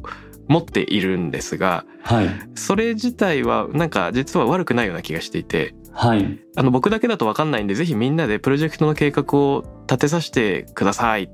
[0.48, 2.30] 持っているんですがはい。
[2.56, 6.40] それ自体はなんか実は悪くないような気がしていてはい。
[6.56, 11.24] あの僕だけだと分かんないんでぜひみんなでプロジェクトの計画を立てさせてください。
[11.24, 11.30] っ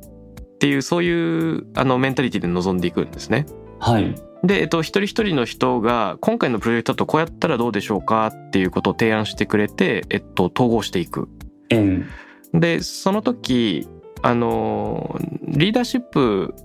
[0.59, 3.45] ていうそういうあのメンタリティで臨んでいくんですね。
[3.79, 11.27] はいで、えっと、一人一人の人が今回のプロジェクトだとこうやったらどうでしょうかっていうことを提案してくれて、えっと、統合していく。
[11.69, 12.05] えん
[12.53, 13.87] でその時
[14.21, 16.55] あのリーダーシップ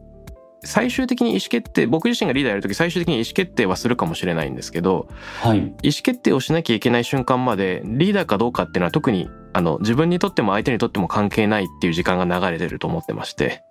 [0.62, 5.08] 最終的に意思決定僕自身がリーダーやる時最終的に意思決定はするかもしれないんですけど
[5.40, 5.72] はい意思
[6.02, 13.64] 決定をしなきゃいけない瞬間までリーダーかどうかっていうのは特にあの自分にとっても相手にとっても関係ないっていう時間が流れてると思ってまして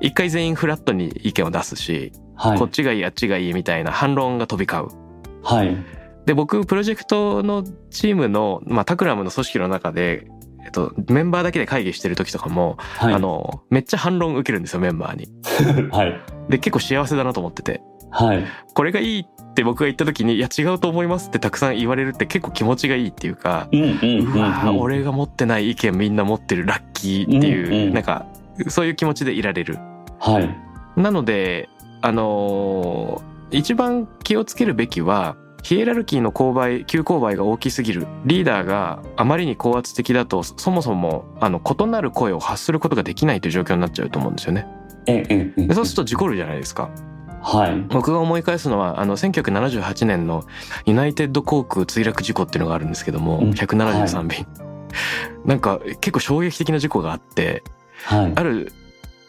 [0.00, 2.58] 一回全員フラットに意見を出すし、はい。
[2.58, 5.42] こっちがいいあっちがいいみたいな反論が飛び交う。
[5.42, 5.76] はい。
[6.26, 10.26] で僕プロジェクトのチームの、まあ、タクラムの組織の中で、
[10.64, 13.14] えっと、メンバーだけで会議してる時とかも、はい。
[13.14, 15.28] あのめっちゃ反論受けるんですよメンバーに。
[15.90, 16.20] はい。
[16.50, 17.80] で結構幸せだなと思ってて。
[18.10, 18.44] はい。
[18.74, 23.68] これがいいって僕が言った時に「いや違うと思います」ってたくさん言われるって結構気持ちがいいっていうか。
[23.72, 27.94] うわ俺が持ってない意見みんな持ってるラッキーっていう、うんうん。
[27.94, 28.26] なんか
[28.68, 29.78] そういう気持ちでいられる。
[30.18, 31.00] はい。
[31.00, 31.68] なので
[32.02, 38.06] あのー一番気をつけるべきはヒエラルキーの勾配急勾配が大きすぎる。
[38.24, 44.66] リーダーがあまりに高圧的だとそもそもあの異なる声を発することができないという状況になっちゃうと思うんですよね。
[45.06, 46.90] ええそうすると事故るじゃないですか。
[47.40, 47.80] はい。
[47.88, 50.44] 僕が思い返すのはあの1978年の
[50.84, 53.50] ユナイテッド航空墜落事故っていうのがあるんですけども、うん。
[53.50, 54.46] 173便、
[55.44, 57.62] なんか結構衝撃的な事故があって
[58.06, 58.72] はいある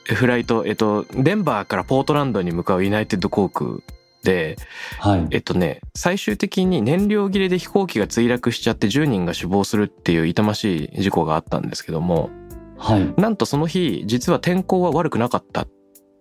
[0.05, 3.81] フライト、えっと、デンバーからポートランドに向かうユナイテッド航空
[4.23, 4.57] で、
[4.99, 5.27] はい。
[5.31, 12.29] えっとね、最終的に燃料切れで飛行機が墜落しちゃって10人が死亡するっていう痛ましい事故があったんですけども、
[12.77, 13.13] はい。
[13.19, 15.69] なんとその日、実は天候は悪くなかったっ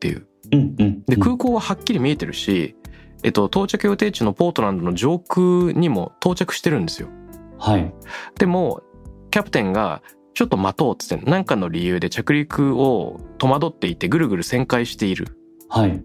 [0.00, 0.26] ていう。
[0.52, 1.04] うんうん。
[1.04, 2.76] で、うん空港ははっきり見えてるし、
[3.22, 7.08] えっと、到着予定地のポートランドの上空にも到着してるんですよ。
[7.58, 7.92] はい。
[8.38, 8.82] でも、
[9.30, 10.02] キャプテンが、
[10.36, 15.38] ちょっと待とうっつって、何かの理由で着陸を戸惑っていて、ぐるぐる旋回している。
[15.70, 16.04] はい。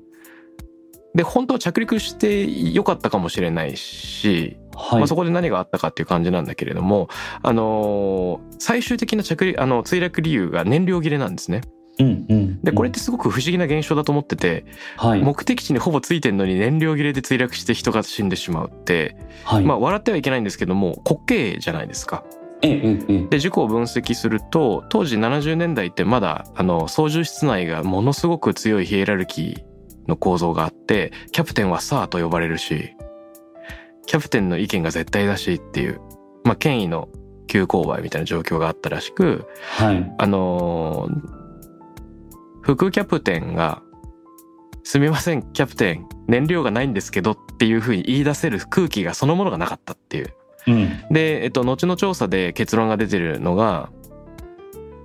[1.14, 5.00] で、本当は着陸してよかったかもしれないし、はい。
[5.00, 7.10] まあ、そこで何があったかっていう感じなんだけれども、
[7.44, 11.60] あのー最終的な着陸、あの、墜落理由が燃料切れなんですね。
[12.00, 12.62] うんうん。
[12.62, 14.66] で、これってすごく不思議な現象だと思ってて、
[14.96, 15.22] はい。
[15.22, 19.66] 目的地にほぼついてんのに燃料切れで墜落して人が死んでしまうって、はい。
[19.66, 22.24] まあ笑ってはいけないんですけども、滑稽じゃないですか。
[23.30, 32.96] で、事故を分析すると、当時70年代ってまだ、あの、操縦室内がものすごく強いヒエラルキーの構造があって、キャプテンはサーと呼ばれるし、
[34.06, 36.02] キャプテンの意見が絶対だしっていう、
[36.44, 37.10] まあ、権威の
[37.48, 39.48] 急勾配みたいな状況があったらしく、
[39.78, 40.14] はい。
[40.18, 41.42] あのー
[42.62, 43.82] 副キャプテンが、
[44.84, 50.34] すみません、キャプテン、燃料がないんですけどっていうふうに言い出せる空気がそのものがなかったっていう。
[50.68, 51.04] うん。
[51.12, 53.90] で、えっと、後の調査で結論が出てるのが、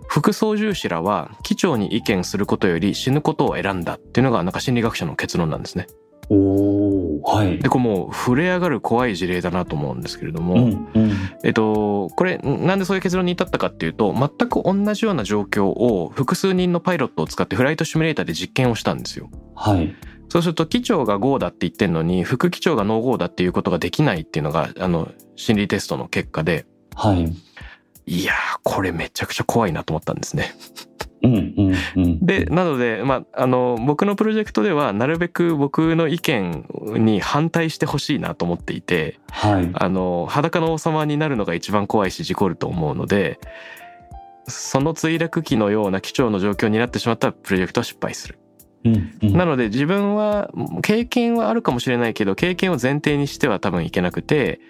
[0.09, 5.89] 副操縦士らは機長に意見することより死ぬことを選んだっていうのがなんか心理学者の結論なんですね。
[6.29, 7.37] おー。
[7.37, 7.59] はい。
[7.59, 11.13] で、これもう震え上がる怖い事例だなと思うんですけれども、うんうん。
[11.45, 19.31] えっと、これんなんでそういう結論に至ったかっていうと、全く同じような状況を複数人のパイロットを使ってフライトシミュレーターで実験をしたんですよ。
[19.55, 19.95] はい。
[20.29, 27.33] そうすると機長が GO だって言ってんのに副機長が NO GO だっていうことができないっていうのがあの心理テストの結果ではい。
[28.09, 30.55] いやーこれめちゃくちゃ怖いなと思ったんですね。
[31.23, 32.25] うんうんうん。
[32.25, 39.71] でなので、まあ、あの僕のプロジェクトではなるべく僕の意見に反対してほしいなと思っていてはい。
[39.75, 43.41] あの裸の王様になるのが一番怖いし事故ると思うので
[44.47, 48.39] その墜落機のような機長の状況になってしまったらプロジェクトは失敗する。
[48.87, 49.37] うんうん。
[49.37, 50.51] なので自分は
[50.83, 54.61] 経験はあるかもしれないけど経験を前提にしては多分いけなくて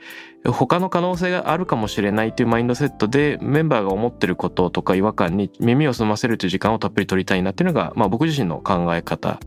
[0.45, 9.41] 他の可能性があるかもしれないというマインドセットでメンバーが思ってることとか違和感に耳を澄ませるという時間をたっぷり取りたいなっていうのが、まあ、僕自身の考え方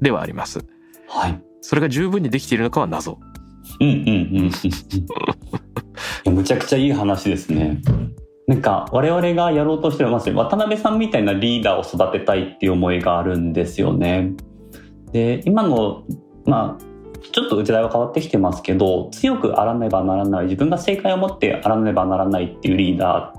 [0.00, 0.64] ではあります。
[1.08, 1.40] はい。
[1.60, 3.18] それが十分にできているのかは謎。
[3.80, 4.52] うんうん
[6.26, 7.80] うんむちゃくちゃいい話ですね。
[8.46, 14.32] なんか我々がやろうとしてるまさに渡辺さんみたいなリーダーを育てたいっていう思いがあるんですよね。
[15.12, 16.04] で今の
[16.44, 16.84] まあ
[17.32, 23.32] ちょっと時代は変わってきてますけど強くあらねばならない自分が正解を持ってあらねばならないっていうリーダ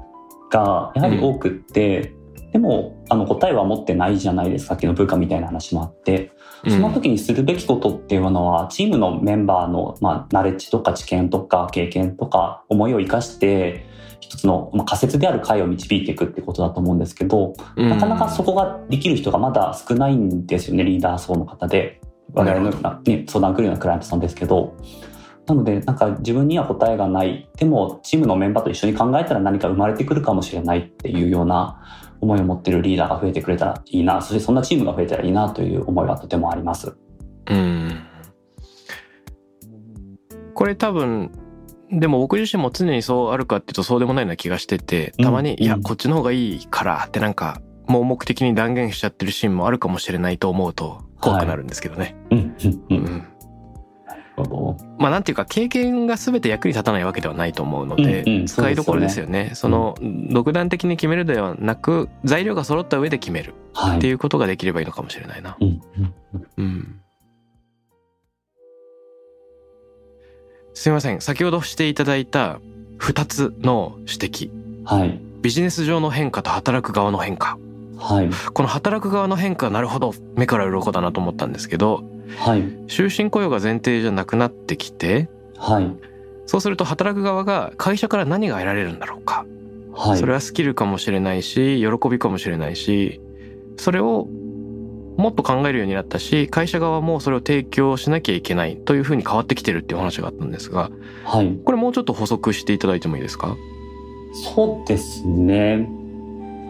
[0.49, 2.13] ーがやはり多くって、
[2.51, 6.31] でもあの答えは持ってないじゃないですかさっきの部下みたいな話もあって。
[6.67, 13.85] その時にするべきことっていうのは、チームのメンバーの、まあ、ナレッジとか知見とか経験とか思いを生かして、
[14.19, 22.01] 一つの、まあ、仮説である会を導いていくってことだと思うんですけど、うんなかなかそこができる人がまだ少ないんですよね、リーダー層の方で。
[22.33, 24.75] 我々のような、ね、相談来るようなクライアントさんですけど。
[25.45, 27.49] なので、なんか自分には答えがない。
[27.57, 31.81] でも、チームのメンバーと一緒に考えたら何か生まれてくるかもしれないっていうような
[32.19, 36.97] 思いを持ってるリーダーが増えてくれたらいいな、そしてそんなチームが増えたらいいなという思いはとてもあります。
[37.49, 38.03] うん
[40.53, 41.31] これ多分
[41.91, 52.15] でも僕自身も常にそうあるかっていうとそうでもないような気がしててたまに、うんいやこっちの方がいいからってなんか盲目的に断言しちゃってるシーンもあるかもしれないと思うと怖くなるんですけどね。
[52.31, 53.27] うん。
[54.99, 59.51] まあなんていうか経験が全て役に立たないわけではないと思うので、うんうん使いどころですよね。
[59.55, 59.95] その
[60.31, 63.97] 独断的に決めるではなく材料が揃った上で決めるはい。
[63.97, 65.57] っていうことができればいいのかもしれないな。
[65.59, 65.81] うん、
[66.57, 67.01] うん。
[70.77, 71.21] すみません。
[71.21, 72.59] 先ほどしていただいた
[72.99, 74.51] 2つの指摘。
[74.85, 75.19] はい。
[75.41, 77.57] ビジネス上の変化と働く側の変化。
[77.97, 78.29] はい。
[78.53, 82.03] この働く側の変化なるほど目から鱗だなと思ったんですけど、
[82.37, 82.63] はい。
[82.87, 85.91] 終身雇用が前提じゃなくなってきて、はい。
[86.45, 89.47] そうすると働く側が会社から何が得られるんだろうか。
[89.93, 90.19] はい。
[90.19, 93.19] それはスキルかもしれないし、喜びかもしれないし、
[93.77, 94.27] それを
[95.17, 100.91] もっと考えるようになったし、会社側もそれを提供しなきゃいけないというふうに変わってきてるっていう話があったんですが、
[101.25, 101.57] はい。
[101.65, 103.57] これもうちょっと補足していただいてもいいですか？
[104.55, 105.89] そうですね。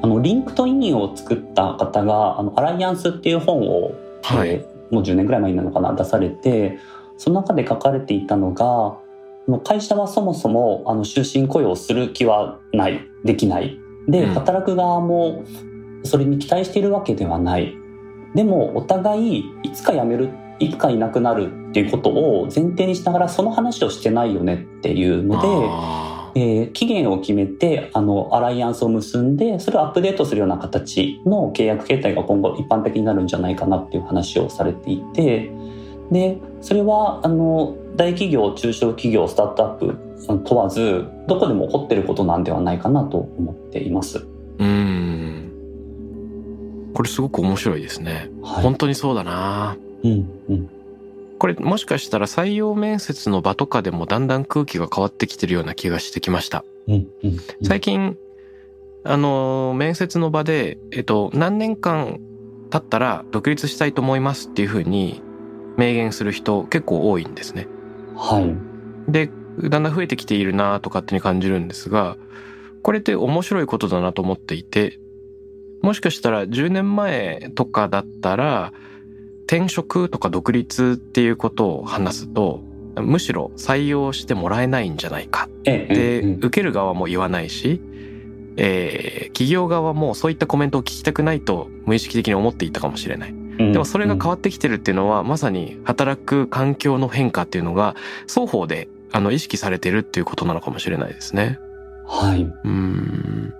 [0.01, 3.91] あの、 LinkedIn を作った方が、あの、アライアンスっていう本を、
[4.23, 6.77] はいえーもう10年ぐらい前になるのかな、出されて、
[7.17, 8.97] その中で書かれていたのが、
[9.65, 13.77] 会社はそもそも、あの、終身雇用をする気はない、できない。
[14.07, 15.43] で、うん働く側も、
[16.03, 17.75] それに期待しているわけではない。
[18.35, 25.41] でも、お互い、いつか辞めるっいつかいなくなるっていうことを前提にしながらその話をしてないよねっていうの
[26.33, 35.51] で、えー、期限を決めてあのアライアンスを結んでそれをアップデートするような形の契約形態が今後一般的になるんじゃないかなっていう話をされていて
[36.11, 39.97] でそれはあの大企業中小企業スタートアップ
[40.43, 44.25] 問わずどこでも起こってることなんではないかなと思っています。
[44.59, 45.46] うん
[46.97, 48.31] これすごく面白いですね。
[48.41, 49.77] はい、本当にそうだな。
[50.03, 50.11] うん
[50.49, 50.69] うん
[51.37, 56.65] これもしかしたら採用面接の場とかでもだんだん空気が変わってきてるような気がしてきました。
[56.87, 58.17] うんうんうん、最近、
[59.03, 62.19] あの、面接の場で、えっと、何年間
[62.71, 65.21] 経ったら独立したいと思いますっていうふうに
[65.77, 67.67] 明言する人結構多いんですね。
[68.15, 69.11] はい。
[69.11, 69.29] で、
[69.69, 72.17] だんだん増えてきているなとかってに感じるんですが、
[72.81, 74.99] これって面白いことだなと思っていて、
[75.81, 78.73] もしかしたら10年前とかだったら、
[79.47, 82.61] 転職とか独立っていうことを話すと、
[83.01, 87.79] むしろ採用してもらえないんじゃないかで、受ける側も言わないし、
[88.57, 93.35] えー、企業側もそういったコメントを聞きたくないと無意識的に思っていたかもしれない。
[93.57, 97.95] でもそれが変わってきてるっていうのは、まさに働く環境の変化っていうのが
[98.27, 101.59] 双方であの意識されてるっていうことなのかもしれないですね。
[102.05, 102.41] はい。
[102.41, 103.53] うん。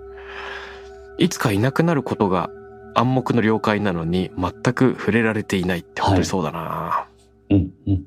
[1.18, 2.50] いつかいなくなることが
[2.94, 7.06] 暗黙の了解なのに全く触れられていないって本当にそうだな、は
[7.50, 8.04] い、うんうん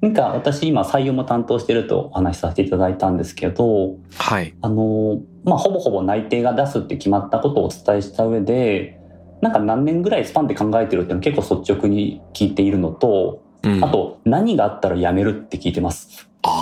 [0.00, 4.54] なんか私今採用も担当してるとお話しさせていただいたんですけど、はい。
[4.62, 8.98] あの、まあ、ほぼほぼ内定が出すって決まったことをお伝えした上で、
[9.42, 16.30] なんか何年ぐらいスパンで考えてるっていうの結構率直に聞いているのと、うん、あと何があったら辞めるって聞いてます。
[16.44, 16.59] ああ。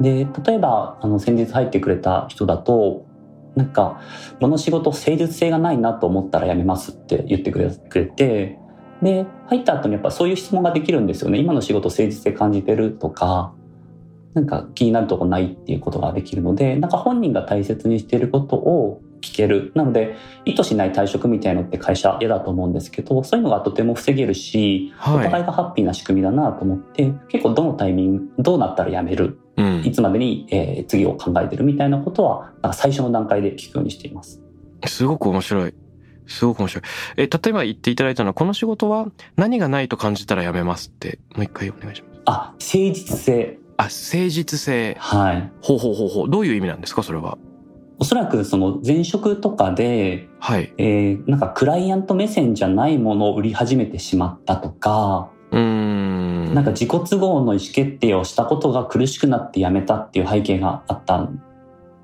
[0.00, 3.06] で、例えば、あの、先日入ってくれた人だと、
[3.54, 4.00] なんか、
[4.40, 7.70] この仕事誠実性がないなと思ったら辞めますって言ってくれ
[8.06, 8.58] て、
[9.02, 11.38] で、入った後にやっぱそういう質問ができるんですよね。
[11.38, 13.52] 今の仕事誠実性感じてるとか、
[14.32, 19.72] なんか気になるとこないっていうことができるので、なんか本人が大切にしていることを聞ける。
[19.74, 34.42] なので、意図しない退職みたいのって会社嫌だと思うんですけど、そういうのがとても防げるし、はい、お互いがハッピーな仕組みだなと思って、結構どのタイミング、どうなったら辞める、うん、いつまでに、えー、次を考えてるみたいなことは、なんか最初の段階で聞くようにしています。
[34.86, 35.74] すごく面白い。
[36.26, 36.84] すごく面白い。
[37.16, 42.20] え、例えば言っていただいたのは、この仕事は何がないと感じたら辞めますって、もう一回お願いします。
[42.24, 43.58] あ、誠実性。
[43.76, 44.96] あ、誠実性。
[44.98, 45.52] はい。
[45.60, 46.30] ほうほうほうほう。
[46.30, 47.38] どういう意味なんですか、それは？
[47.98, 50.72] おそらくその前職とかで、はい。
[50.78, 55.33] えー、なんかクライアント目線じゃないものを売り始めてしまったとか、うん。
[56.54, 61.28] なんか自己都合の意思決定をしたことが苦しくなってやめたっていう背景があった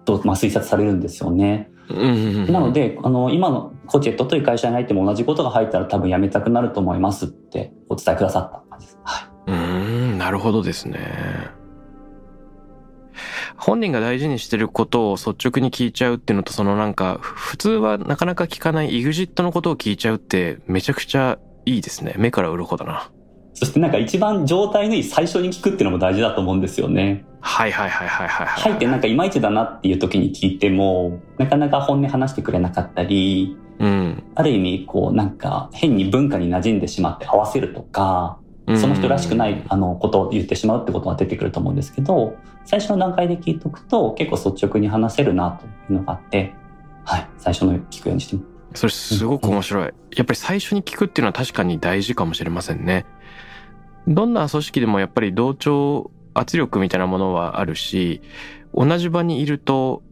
[0.04, 1.70] と、まあ、推察されるんですよね。
[1.88, 8.98] なので、あの、今のコチェットという会社に入っても同じことが入ったら多分辞めたくなると思いますってお伝えくださった感じです。
[9.04, 9.50] はい。
[9.50, 11.50] うん、なるほどですね。
[13.56, 22.14] 本人が大事にしてることを率直に聞いちゃうっていうのと、そのなんか、普通はなかなか聞かない EXIT のことを聞いちゃうってめちゃくちゃいいですね。
[22.16, 23.10] 目から鱗だな。
[23.52, 27.24] そしてなんか一番状態のいい最初に聞くっていうのも大事だと思うんですよね。
[27.40, 28.46] はいはいはいはいはい。
[28.46, 38.38] はいってなんかいまいちだなっていう時に聞いても、なかなか本音話してくれなかったり、うん、ある意味こうなんか変に文化に馴染んでしまって合わせるとか、
[38.76, 46.54] その人らしくないあのことを言ってしまうってことが出てくると思うんですけど、最初の段階で聞いとくと結構率直に話せるなというのがあって、
[47.04, 48.80] はい、最初の聞くようにしてます。
[48.80, 49.84] それすごく面白い。
[49.84, 53.06] やっぱり最初に聞くっていうのは確かに大事かもしれませんね。
[54.08, 58.20] どんな組織でもやっぱり同調圧力みたいなものはあるし、
[58.74, 60.02] 同じ場にいると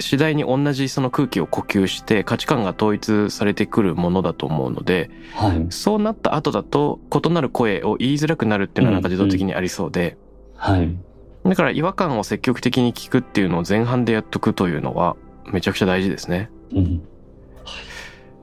[0.00, 10.16] 次第に同じその空気を呼吸して価値観が統一されてくるものだと思うので、はい、そうなった後だと異なる声を言いづらくなるっていうのはなんか自動的にありそうで、
[10.66, 10.96] うんうん、はい。
[11.44, 15.16] だから違和感を積極的に聞くっていうのを前半でやっとくというのは
[15.46, 16.50] めちゃくちゃ大事ですね。
[16.72, 17.02] うん、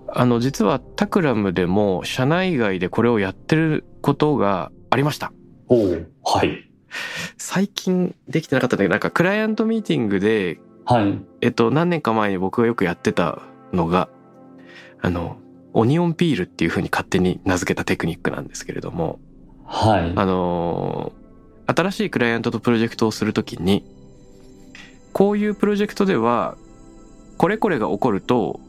[0.08, 5.32] あの実はタクラムでも社内外でこれをやってることがありました。
[5.68, 6.70] おはい。
[7.38, 10.60] 最近できてなかったんだけど、なんかクライアントミーティングで
[10.90, 11.20] はい。
[11.42, 14.10] えっと、何年か前に僕がよくやってたのが、
[15.02, 15.38] あの、
[15.74, 19.20] オニオンピールっていう風に勝手に名付けたテクニックなんですけれども、
[19.66, 20.14] はい。
[20.16, 21.14] あの、
[21.68, 23.86] 新しいクライアントとプロジェクトをするときに、
[25.14, 26.58] こういうプロジェクトでは、
[27.38, 28.60] これこれが起こると、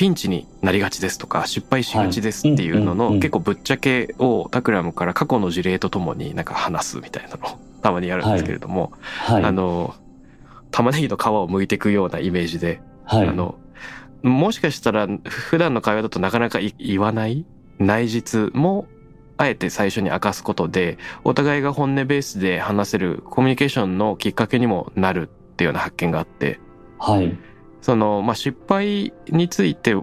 [0.00, 9.94] ピンチになりがちですとか、失敗しがちですっていうのの、結構ぶっちゃけをタクラムから過去の事例とともになんか話すみたいなのを たまにやるんですけれども、はい、あの、
[10.70, 13.56] 玉ねぎの皮を剥いていくようなイメージで、はい、あの、
[14.22, 17.44] もしかしたら普段の会話だとなかなか言わない
[17.78, 18.86] 内実も
[19.36, 26.58] あえて最初に明かすことでお互いが本音ベースで話せるコミュニケーションのきっかけにもなるっていうような発見があって
[26.98, 27.36] はい。
[27.80, 29.94] その、まあ、失敗について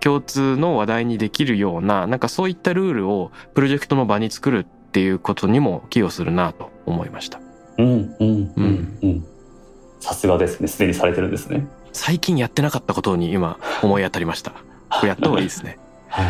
[0.00, 7.40] 共通の話題にできるようななんかそういったルールをプロジェクトの場に作るっていうことにも寄与するなと思いました
[7.78, 9.24] うんうんうんうん。
[10.00, 10.68] さすがですね。
[10.68, 11.66] すでにされてるんですね。
[11.92, 14.50] 最近やってなかったことに今思い当たりました
[14.90, 15.78] これやった方がいいですね
[16.08, 16.26] はい。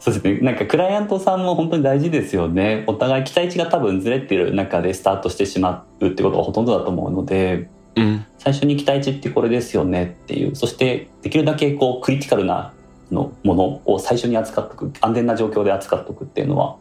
[0.00, 0.38] そうですね。
[0.40, 2.84] なんかクライアントさんも本当に大事ですよね。
[2.86, 12.72] お互い期待値が多分ずれてる中でスタートしてしまうってことがほとんどだと思うので、うん最初に期待値ってこれですよねっていう、そしてできるだけこうクリティカルな
[13.10, 16.76] のものを最初に扱っておく、安全な状況で扱っておくっていうのは、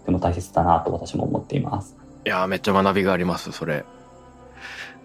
[0.00, 1.96] とても大切だなと私も思っています。
[2.24, 3.84] いやーめっちゃ学びがありますそれ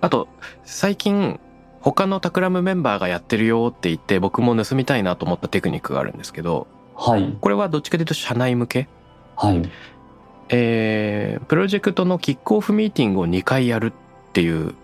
[0.02, 0.28] あと
[0.66, 1.40] 最近
[1.82, 7.38] 他のタクラムメンバーがやってるよって言って僕も盗みたいなと思ったテクニックがあるんですけどはい。
[7.42, 8.88] これはどっちかというと社内向け？
[9.36, 9.62] はい。
[10.50, 14.76] えー、プロジェクトのキックオフミーティングを2回やるっていう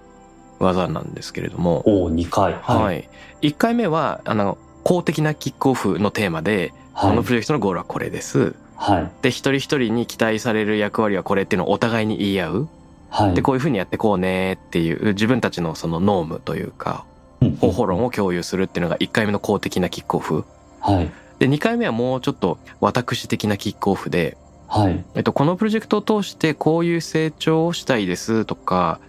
[0.64, 2.53] 技なんですけれども、おお、2回。
[2.53, 3.09] はい。
[3.41, 7.09] 1回目は、あの、公的なキックオフのテーマで、はい。
[7.11, 8.55] このプロジェクトのゴールはこれです。
[8.76, 9.11] はい。
[9.22, 12.68] で、一人一人に期待される役割はこれっていうのをお互いに言い合う。
[13.09, 13.34] はい。
[13.34, 17.05] で、こういうふうにやってこうねっていう、自分たちのそのノームというか、
[17.41, 20.45] うん方法論を共有するっていうのが1回目の公的なキックオフ。
[20.80, 21.11] はい。
[21.39, 24.38] で、2回目はもうちょっと私的なキックオフで、
[24.68, 25.03] はい。
[25.16, 28.99] えっと、このプロジェクトを通してこういう成長をしたいですとか、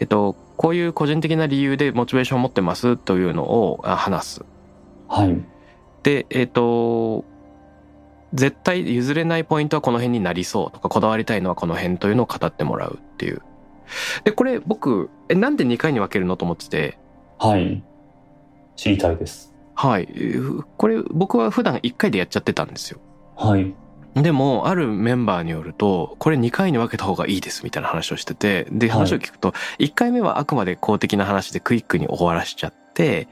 [0.00, 4.44] えっと、こういう個人的な理由でモチベーションを持ってますというのをあ話す。
[5.08, 5.44] はい。
[6.04, 7.24] で、えっと、
[8.32, 13.42] 絶対譲れないポイントはこの辺になりそうとか、こだわりたいのはこの辺というのを語ってもらうっていう。
[14.22, 16.96] で、これ僕、え、なんで2回に分けるのと思ってて、
[17.40, 17.82] はい。
[18.76, 19.52] 知りたいです。
[19.74, 20.06] はい。
[20.76, 23.00] これ僕は普段1回でやっちゃってたんですよ。
[23.34, 23.74] はい。
[24.14, 33.28] でも、あるメンバーによると、これ2回に分けた方がいいですみたいな話をしてて、で、はい話を聞くと、1回目はあくまで公的な話でクイックに終わらしちゃって、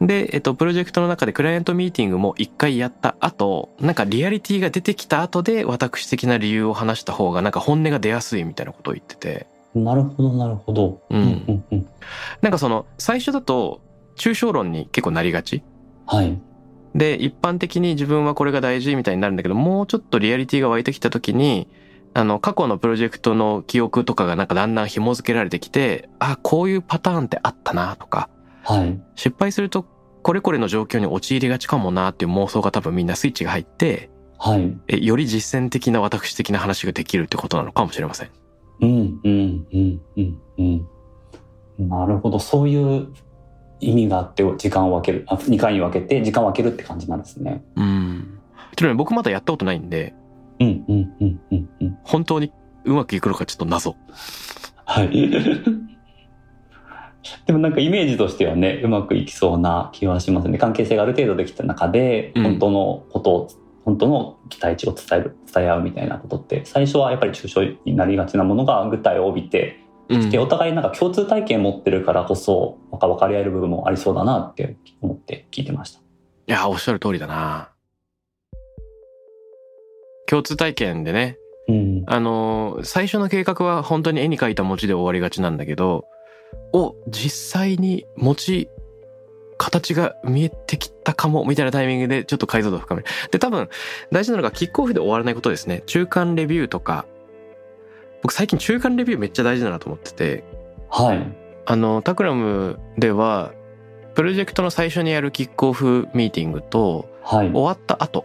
[0.00, 11.02] で、えっと、プロジェクトの中でクライアントミーティングも1回やった後、なんかリアリティが出てきた後で私的な理由を話した方がなんか本音が出やすいみたいなことを言ってて、なるほど、なるほど。
[11.10, 11.64] うん。
[12.40, 13.82] なんかその、最初だと、
[14.16, 15.62] 抽象論に結構なりがち
[16.06, 16.38] はい。
[16.94, 21.68] で、一般的に自分はこれが大事みたいになるんだけど、もうちょっとリアリティが湧いてきた時に、
[22.12, 28.28] あの、過去のプロジェクトの記憶とかがなんかだんだん紐付けられてきて、あ、こういうパターンってあったなとか、
[28.64, 29.00] はい。
[29.14, 29.86] 失敗すると
[30.22, 34.76] これこれの状況に陥りがちかもなっていう妄想が多分みんなスイッチが入って、はい。
[34.88, 38.30] えより実践的な私的な話ができるってことなのかもしれません。
[38.80, 40.38] うん、うん、うん、うん、
[41.78, 41.88] うん。
[41.88, 42.38] なるほど。
[42.38, 43.08] そういう
[43.80, 45.24] 意味があって、時間を分ける。
[45.28, 47.62] あ、2回に分けて、時間を分けるって感じなんですね。
[47.76, 48.38] うん。
[48.76, 50.14] ちなみに僕まだやったことないんで、
[50.58, 51.98] うん、うん、うん、うん、うん。
[52.04, 52.52] 本当に
[52.84, 53.96] うまくいくのかちょっと謎。
[54.84, 55.30] はい。
[57.46, 60.58] でもなんかイメージとしてはね、うまくいきそうな気はしますね。
[60.58, 63.48] 関係性がある程度できた中で、うん本当のことを、
[63.84, 69.80] 本当の期待値を伝える、伝え合うみたいなことって、最初はやっぱり抽象になりがちなものが具体を帯びて、
[70.10, 76.00] うんで、お互いなんか共通体験持ってるからこそ、なんか分かり合える部分もありそうだなって思って聞いてました。
[76.00, 76.02] い
[76.46, 77.70] や、おっしゃる通りだな。
[80.26, 81.38] 共通体験でね、
[81.68, 82.04] うん。
[82.06, 86.06] あのー最初の計画は本当に絵に描いた餅で終わりがちなんだけど、
[86.72, 88.68] お、実際に餅、
[89.58, 93.06] 形が見えてきたかも、みたいなタイミングでちょっと解像度を深める。
[93.30, 93.68] で、多分、
[94.10, 95.82] 大事なのがキックオフで終わらないことですね。
[95.86, 97.04] 中間レビューとか、
[98.22, 100.44] 僕最近中間レビューめっちゃ大事だなと思ってて、
[100.90, 101.26] はい。
[101.66, 103.52] あの、タクラムでは、
[104.14, 107.50] プロジェクトの最初にやるキックオフミーティングと、はい。
[107.50, 108.24] 終わった後、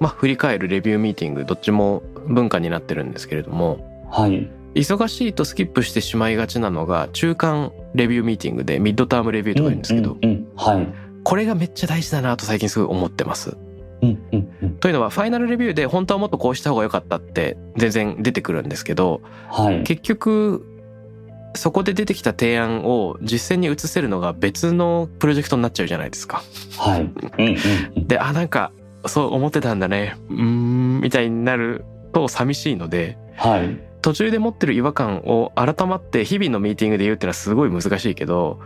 [0.00, 4.50] まあ、振り返るレビューミーティング、どっちも文化になってるんですけれども、はい。
[4.74, 10.88] 忙しいとスキップしてしまいがちなのが、中間レビューミーティングでミッドタームレビューとか言うんですけど、うん、うんうんはい。
[11.24, 13.56] これがめっちゃ大事だなと最近すごい思ってます。
[14.80, 19.82] というのは、ファイナルレビューで本当はもっとこうした方が良かったって全然出てくるんですけど、はい。
[19.82, 20.64] 結局、
[21.54, 26.42] そこで出てきた提案を実践に移せるのが別のプロジェクトになっちゃうじゃないですか。
[26.78, 28.06] はい。
[28.06, 28.72] で、あ、なんか、
[29.06, 30.16] そう思ってたんだね。
[30.28, 33.78] うーん、みたいになると寂しいので、はい。
[34.02, 38.60] 途中で持ってる違和感を改まって日々のミーティングで言うっていうのはすごい難しいけど、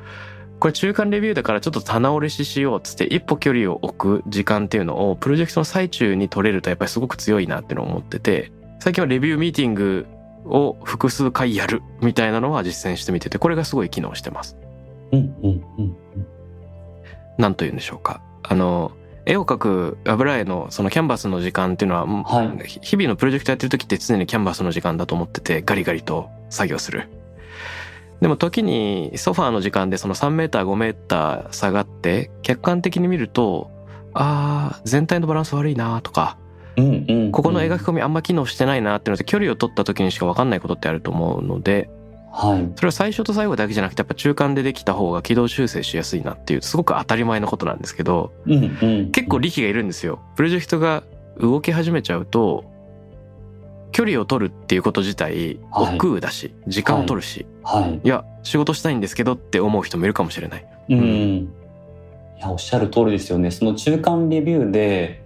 [0.61, 10.07] これ中間レビューだからちょっと棚卸ししようっつって一歩距離を置く時間っていうのをプロジェクトの最中に取れるとやっぱりすごく強いなっていうのを思ってて、最近はレビューミーティング
[10.45, 14.59] を複数回やるみたいなのは実践してみてて、これがすごい機能してます。
[15.13, 15.97] うん、うん、うん。
[17.39, 18.23] なんと言うんでしょうか。
[18.43, 18.93] あの
[19.25, 27.09] 絵を描く油絵のそのキャンバスの時間っていうのは、はい日々のプロジェクトやってる時って常にキャンバスの時間だと思っててガリガリと作業する。
[28.21, 33.71] でも時にソファーの時間でその3メーター5メーター下がって客観的に見ると
[34.13, 36.37] あー全体のバランス悪いなとか
[36.77, 37.33] うんうん。
[37.33, 41.91] ここの描き込みあんま機能してないなっていうので距離を取った時にしか分かんないことってあると思うので
[42.33, 42.73] はい。
[42.77, 49.11] それは最初と最後だけじゃなくてやっぱ中間でできた方が軌道修正しやすいなっていうすごく当たり前のことなんですけどうんうん。
[49.11, 50.21] 結構力がいるんですよ。
[50.37, 51.03] プロジェクトが
[51.39, 52.70] 動き始めちゃうと
[53.93, 58.01] 距離を取るっていうこと自体はい億劫だし時間を取るし、はい。
[58.05, 58.09] い。
[58.09, 60.67] や仕事したいんですけどって思う人もいるかもしれない。
[60.91, 61.49] うん、い
[62.41, 63.51] やおっしゃる通りですよね。
[63.51, 65.23] その中間レビューで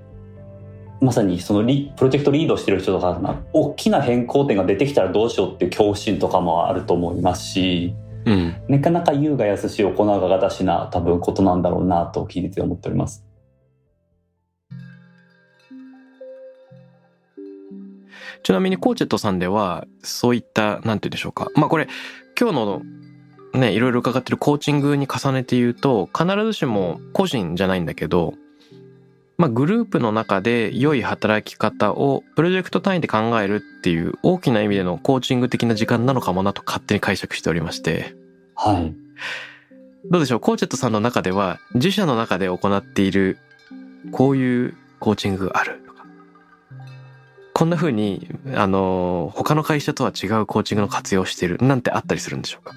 [1.00, 7.94] まさにそのリプロジェクトリードしてる人とかな大きな変更点が出てきたらどうしようっていう恐怖心とかもあると思いますし
[8.26, 13.24] うん、なかなか優雅やすし行うががたしな多分ことなんだろうなと聞いてて思っております。
[18.44, 21.48] ちなみにコーチェットさんではそういったなんて言うんでしょうか。
[21.56, 21.88] まあこれ
[22.38, 22.82] 今日の
[23.54, 28.34] ねいろいろ伺ってるコーチングに重ねて言うと必ずしも個人じゃないんだけど
[29.36, 38.14] まあグループの中で良い働き方をプロジェクト単位で考えるっていう大きな意味でのコーチング的な時間なのかもなと勝手に解釈しておりまして。
[38.54, 38.94] はい。
[40.10, 40.40] どうでしょう？
[40.40, 43.38] コーチェットさんの中では自社の中で行っている
[44.12, 46.03] こういうコーチングがあるとか
[47.54, 52.74] こんな風にあの他の会社とは違うコーチングの活用をしているなんてあったりするんでしょうか？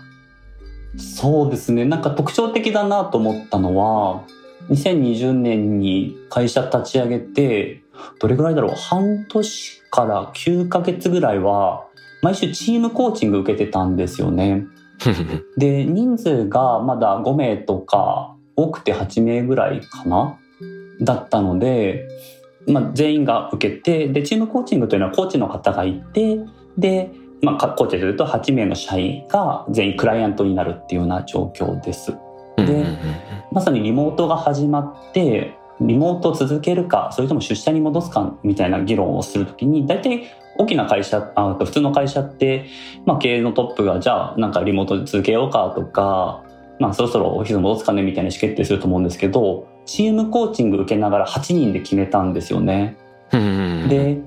[0.98, 1.84] そうですね。
[1.84, 4.24] なんか特徴的だなと思ったのは、
[4.70, 7.82] 2020年に会社立ち上げて、
[8.20, 8.76] どれぐらいだろう？
[8.76, 11.88] 半年から9ヶ月ぐらいは、
[12.22, 14.66] 毎週チームコーチング受けてたんですよね。
[15.58, 20.38] で、人数がまだ5名とか、多くて8名ぐらいかな？
[21.02, 22.08] だったので、
[22.68, 26.40] まあ、全員が受けて、で、チームコーチングというのはコーチの方がいて、
[26.78, 27.12] で、
[27.42, 32.12] まあ、かコーチで言うと8名の社員が全員クライアントになるっていうような状況です。
[32.58, 32.98] うんうんうん
[33.50, 40.26] まさにリモートが始まって、リモートを続けるか、それとも出社に戻すかみたいな議論をするときに、大体
[40.58, 42.66] 大きな会社、あ普通の会社って、
[43.06, 46.44] まあ経営のトップが、じゃあなんかリモートで続けようかとか、
[46.80, 52.98] まあそろそろオフィス戻すかねみたいな意思決定すると思うんですけど、チームコーチング受けながら8人で決めたんですよね。
[53.32, 54.20] で、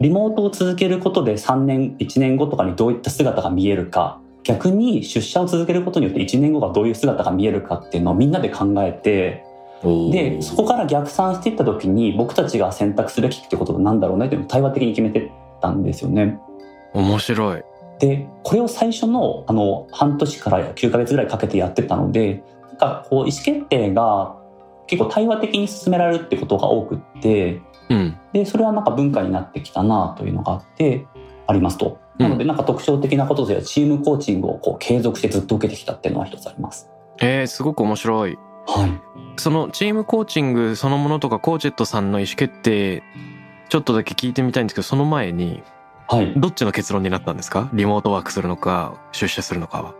[0.00, 9.44] リモートを続けることで3年、1年後とかにどういった姿が見えるか、逆に出社を続けることによって1年後がどういう姿が見えるかっていうのをみんなで考えて、
[9.82, 15.30] で、そこから逆算していった時に僕たちが選択すべきってことは何だろうねっていうのを対話的に決めてっ
[15.60, 16.38] たんですよね。
[16.94, 17.62] 面白い
[17.98, 24.36] で、これを最初のあの半年から9ヶ月ぐらいかけてやってたので、なんかこう意思決定が
[24.88, 31.06] 結構対話的に進められるってことが多くって、うんで、それはなんか文化になってきたなというのがあって、
[31.46, 32.00] ありますと。
[32.18, 36.90] なので、なんか特徴的なことでチームコーチングをこう継続してずっと受けてきたっていうのは一つあります。
[37.20, 39.40] えー、すごく面白いはい。
[39.40, 43.02] そのチームコーチングそのものとかコーチェットさんの意思決定
[43.68, 45.62] ちょっとだけ聞いてみたいんですけどその前に
[46.08, 46.34] はい。
[46.36, 47.70] どっちの結論になったんですか？
[47.72, 49.94] リモートワークするのか出社するのかは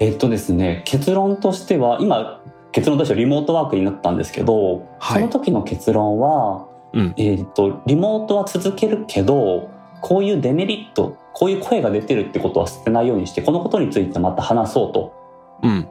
[0.00, 2.42] えっとですね、結論としては、今、
[2.72, 9.70] 結論としてはリモートワークになったんですけど、はいその時の結論は、うんえっと、リモートは続けるけど、
[10.00, 15.14] こういうデメリット、こういう声が出てるってことは捨てないようにして、このことについてまた話そうと。
[15.62, 15.88] うん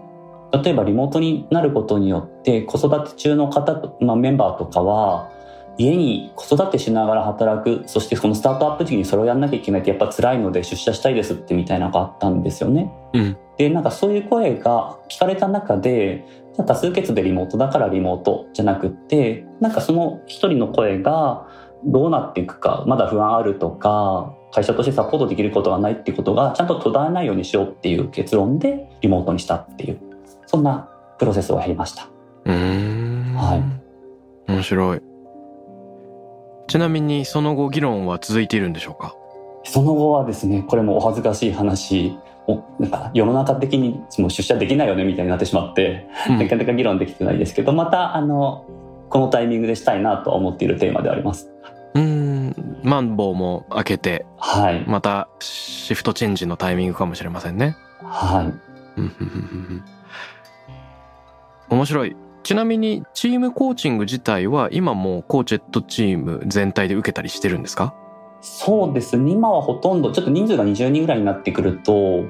[0.64, 5.32] 例えばリモートになることによって子育て中の方と、まあ、メンバーとかは
[5.78, 12.92] 家に子育てしながら働くそしてこのスタートアップ時にそれをやんなきゃいけないってやっぱ辛いので出社したいですってみたいなのがあったんですよね。
[13.14, 16.26] うんでなんかそういう声が聞かれた中で
[16.58, 21.48] 多数決でリモートだからリモートじゃなくってなんかその一人の声が
[21.86, 30.00] どうなっていくかまだ不安あるとか会社としてサポートできることがないっていうことがちゃんと途絶えないようにしようっていう結論でリモートにしたっていう
[30.46, 32.10] そんなプロセスをやりました。
[32.46, 33.34] うーん。
[33.36, 34.52] はい。
[34.52, 35.02] 面白い。
[36.68, 39.16] ちなみにその後議論は続いているんでしょうか？
[39.64, 42.18] その後はですねこれもお恥ずかしい話。
[42.18, 42.31] お
[42.80, 46.40] なんか世の中的にもう出社できないよねみたいになってしまってうん。
[46.40, 48.66] なかなか議論できてないですけどまたあの
[49.10, 51.52] このタイミングでしたいなとは思っているテーマであります。
[51.96, 52.82] うーん。
[52.84, 57.78] マンボウも開けてはい、またシフトチェンジのタイミングかもしれませんね。
[58.02, 58.52] は
[58.98, 59.02] い、
[61.70, 62.16] 面白い。
[62.44, 67.94] ちなみにチームコーチング自体は今もうコーチェットチーム全体で受けたりしてるんですか？
[68.42, 69.32] そうですね。
[69.32, 72.26] 今はほとんどちょっと人数が20人ぐらいになってくると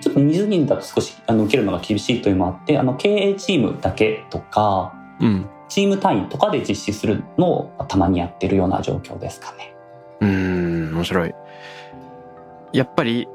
[0.00, 9.74] ちょっと20人だと少しあの受けるのが厳しいというのもあってあの経営チームだけとかうんチーム単位とかで実施するのをたまにやってるような状況ですかね。
[10.20, 11.34] うん面白い
[12.72, 13.28] やっぱり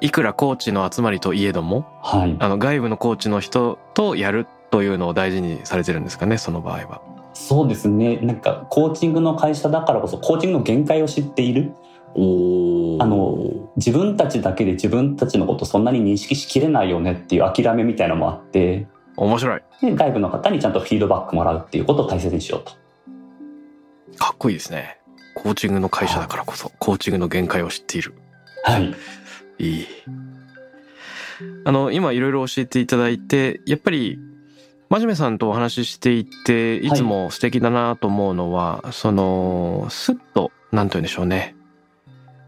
[0.00, 7.02] いくらコーチの集まりといえども、はい、あの外部のコーチの人とやるというのを大事にされてるんですかねその場合は。
[7.32, 11.72] そうですねなんかコーチングの会社だからこそコーチングの限界を知っている
[12.12, 19.62] あの自分たちだけで自分たちのことそんなに認識しきれないよねっていう諦めみたいなのもあって面白い。
[19.80, 22.72] で外部の方にちゃんとフィードバックもらうっていうことを大切にしようと。
[24.18, 24.98] かっこいいですね。
[25.34, 28.14] コーチングの会社だからこそコーチングの限界を知っている。
[28.64, 28.94] はい。
[29.58, 29.86] いい。
[31.64, 34.18] あの今いろいろ教えていただいてやっぱり
[34.90, 41.54] 真面目さんとお話ししていていつも素敵だなと思うのは、はい、そのスッと何と言うんでしょうね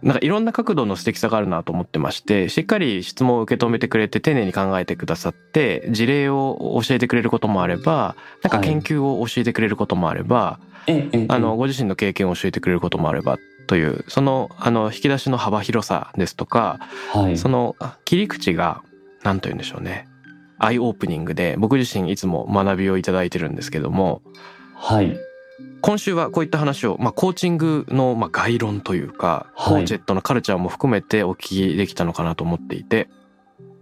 [0.03, 16.81] なんかいろんな角度の素敵さがあるなと思ってましてしっかり質問を受け止めてくれて丁寧に考えてくださって事例を教えてくれることもあればなんか研究を教えてくれることもあれば、はい、あのご自身の経験を教えてくれることもあればというそのあの引き出しの幅広さですとか、
[17.13, 18.83] はい、その切り口が
[19.23, 20.09] 何と言うんでしょうね。
[20.59, 24.23] アイオープニングで僕自身いつも学びをいただいてるんですけども、
[24.77, 25.19] はい、
[25.83, 33.09] 今週はこういった話を、まあ、コーチングのまあ概論というか、コーチェットのカルチャーも含めてお聞きできたのかなと思っていて、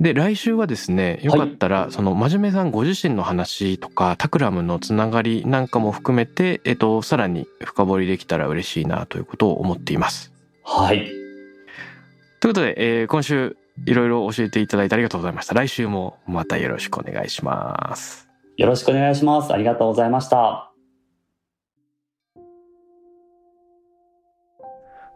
[0.00, 10.32] で、来週はですね、よかったら、その、真面目さんご自身の話とか、タクラムのつながりなんかも含めて、えっと、さらに深掘りできたら嬉しいなということを思っています。
[10.64, 11.04] はい。
[12.40, 15.54] ということで、えー、今週、いろいろ教えていただいてありがとうございました。
[15.54, 18.26] 来週もまたよろしくお願いします。
[18.56, 19.52] よろしくお願いします。
[19.52, 20.69] ありがとうございました。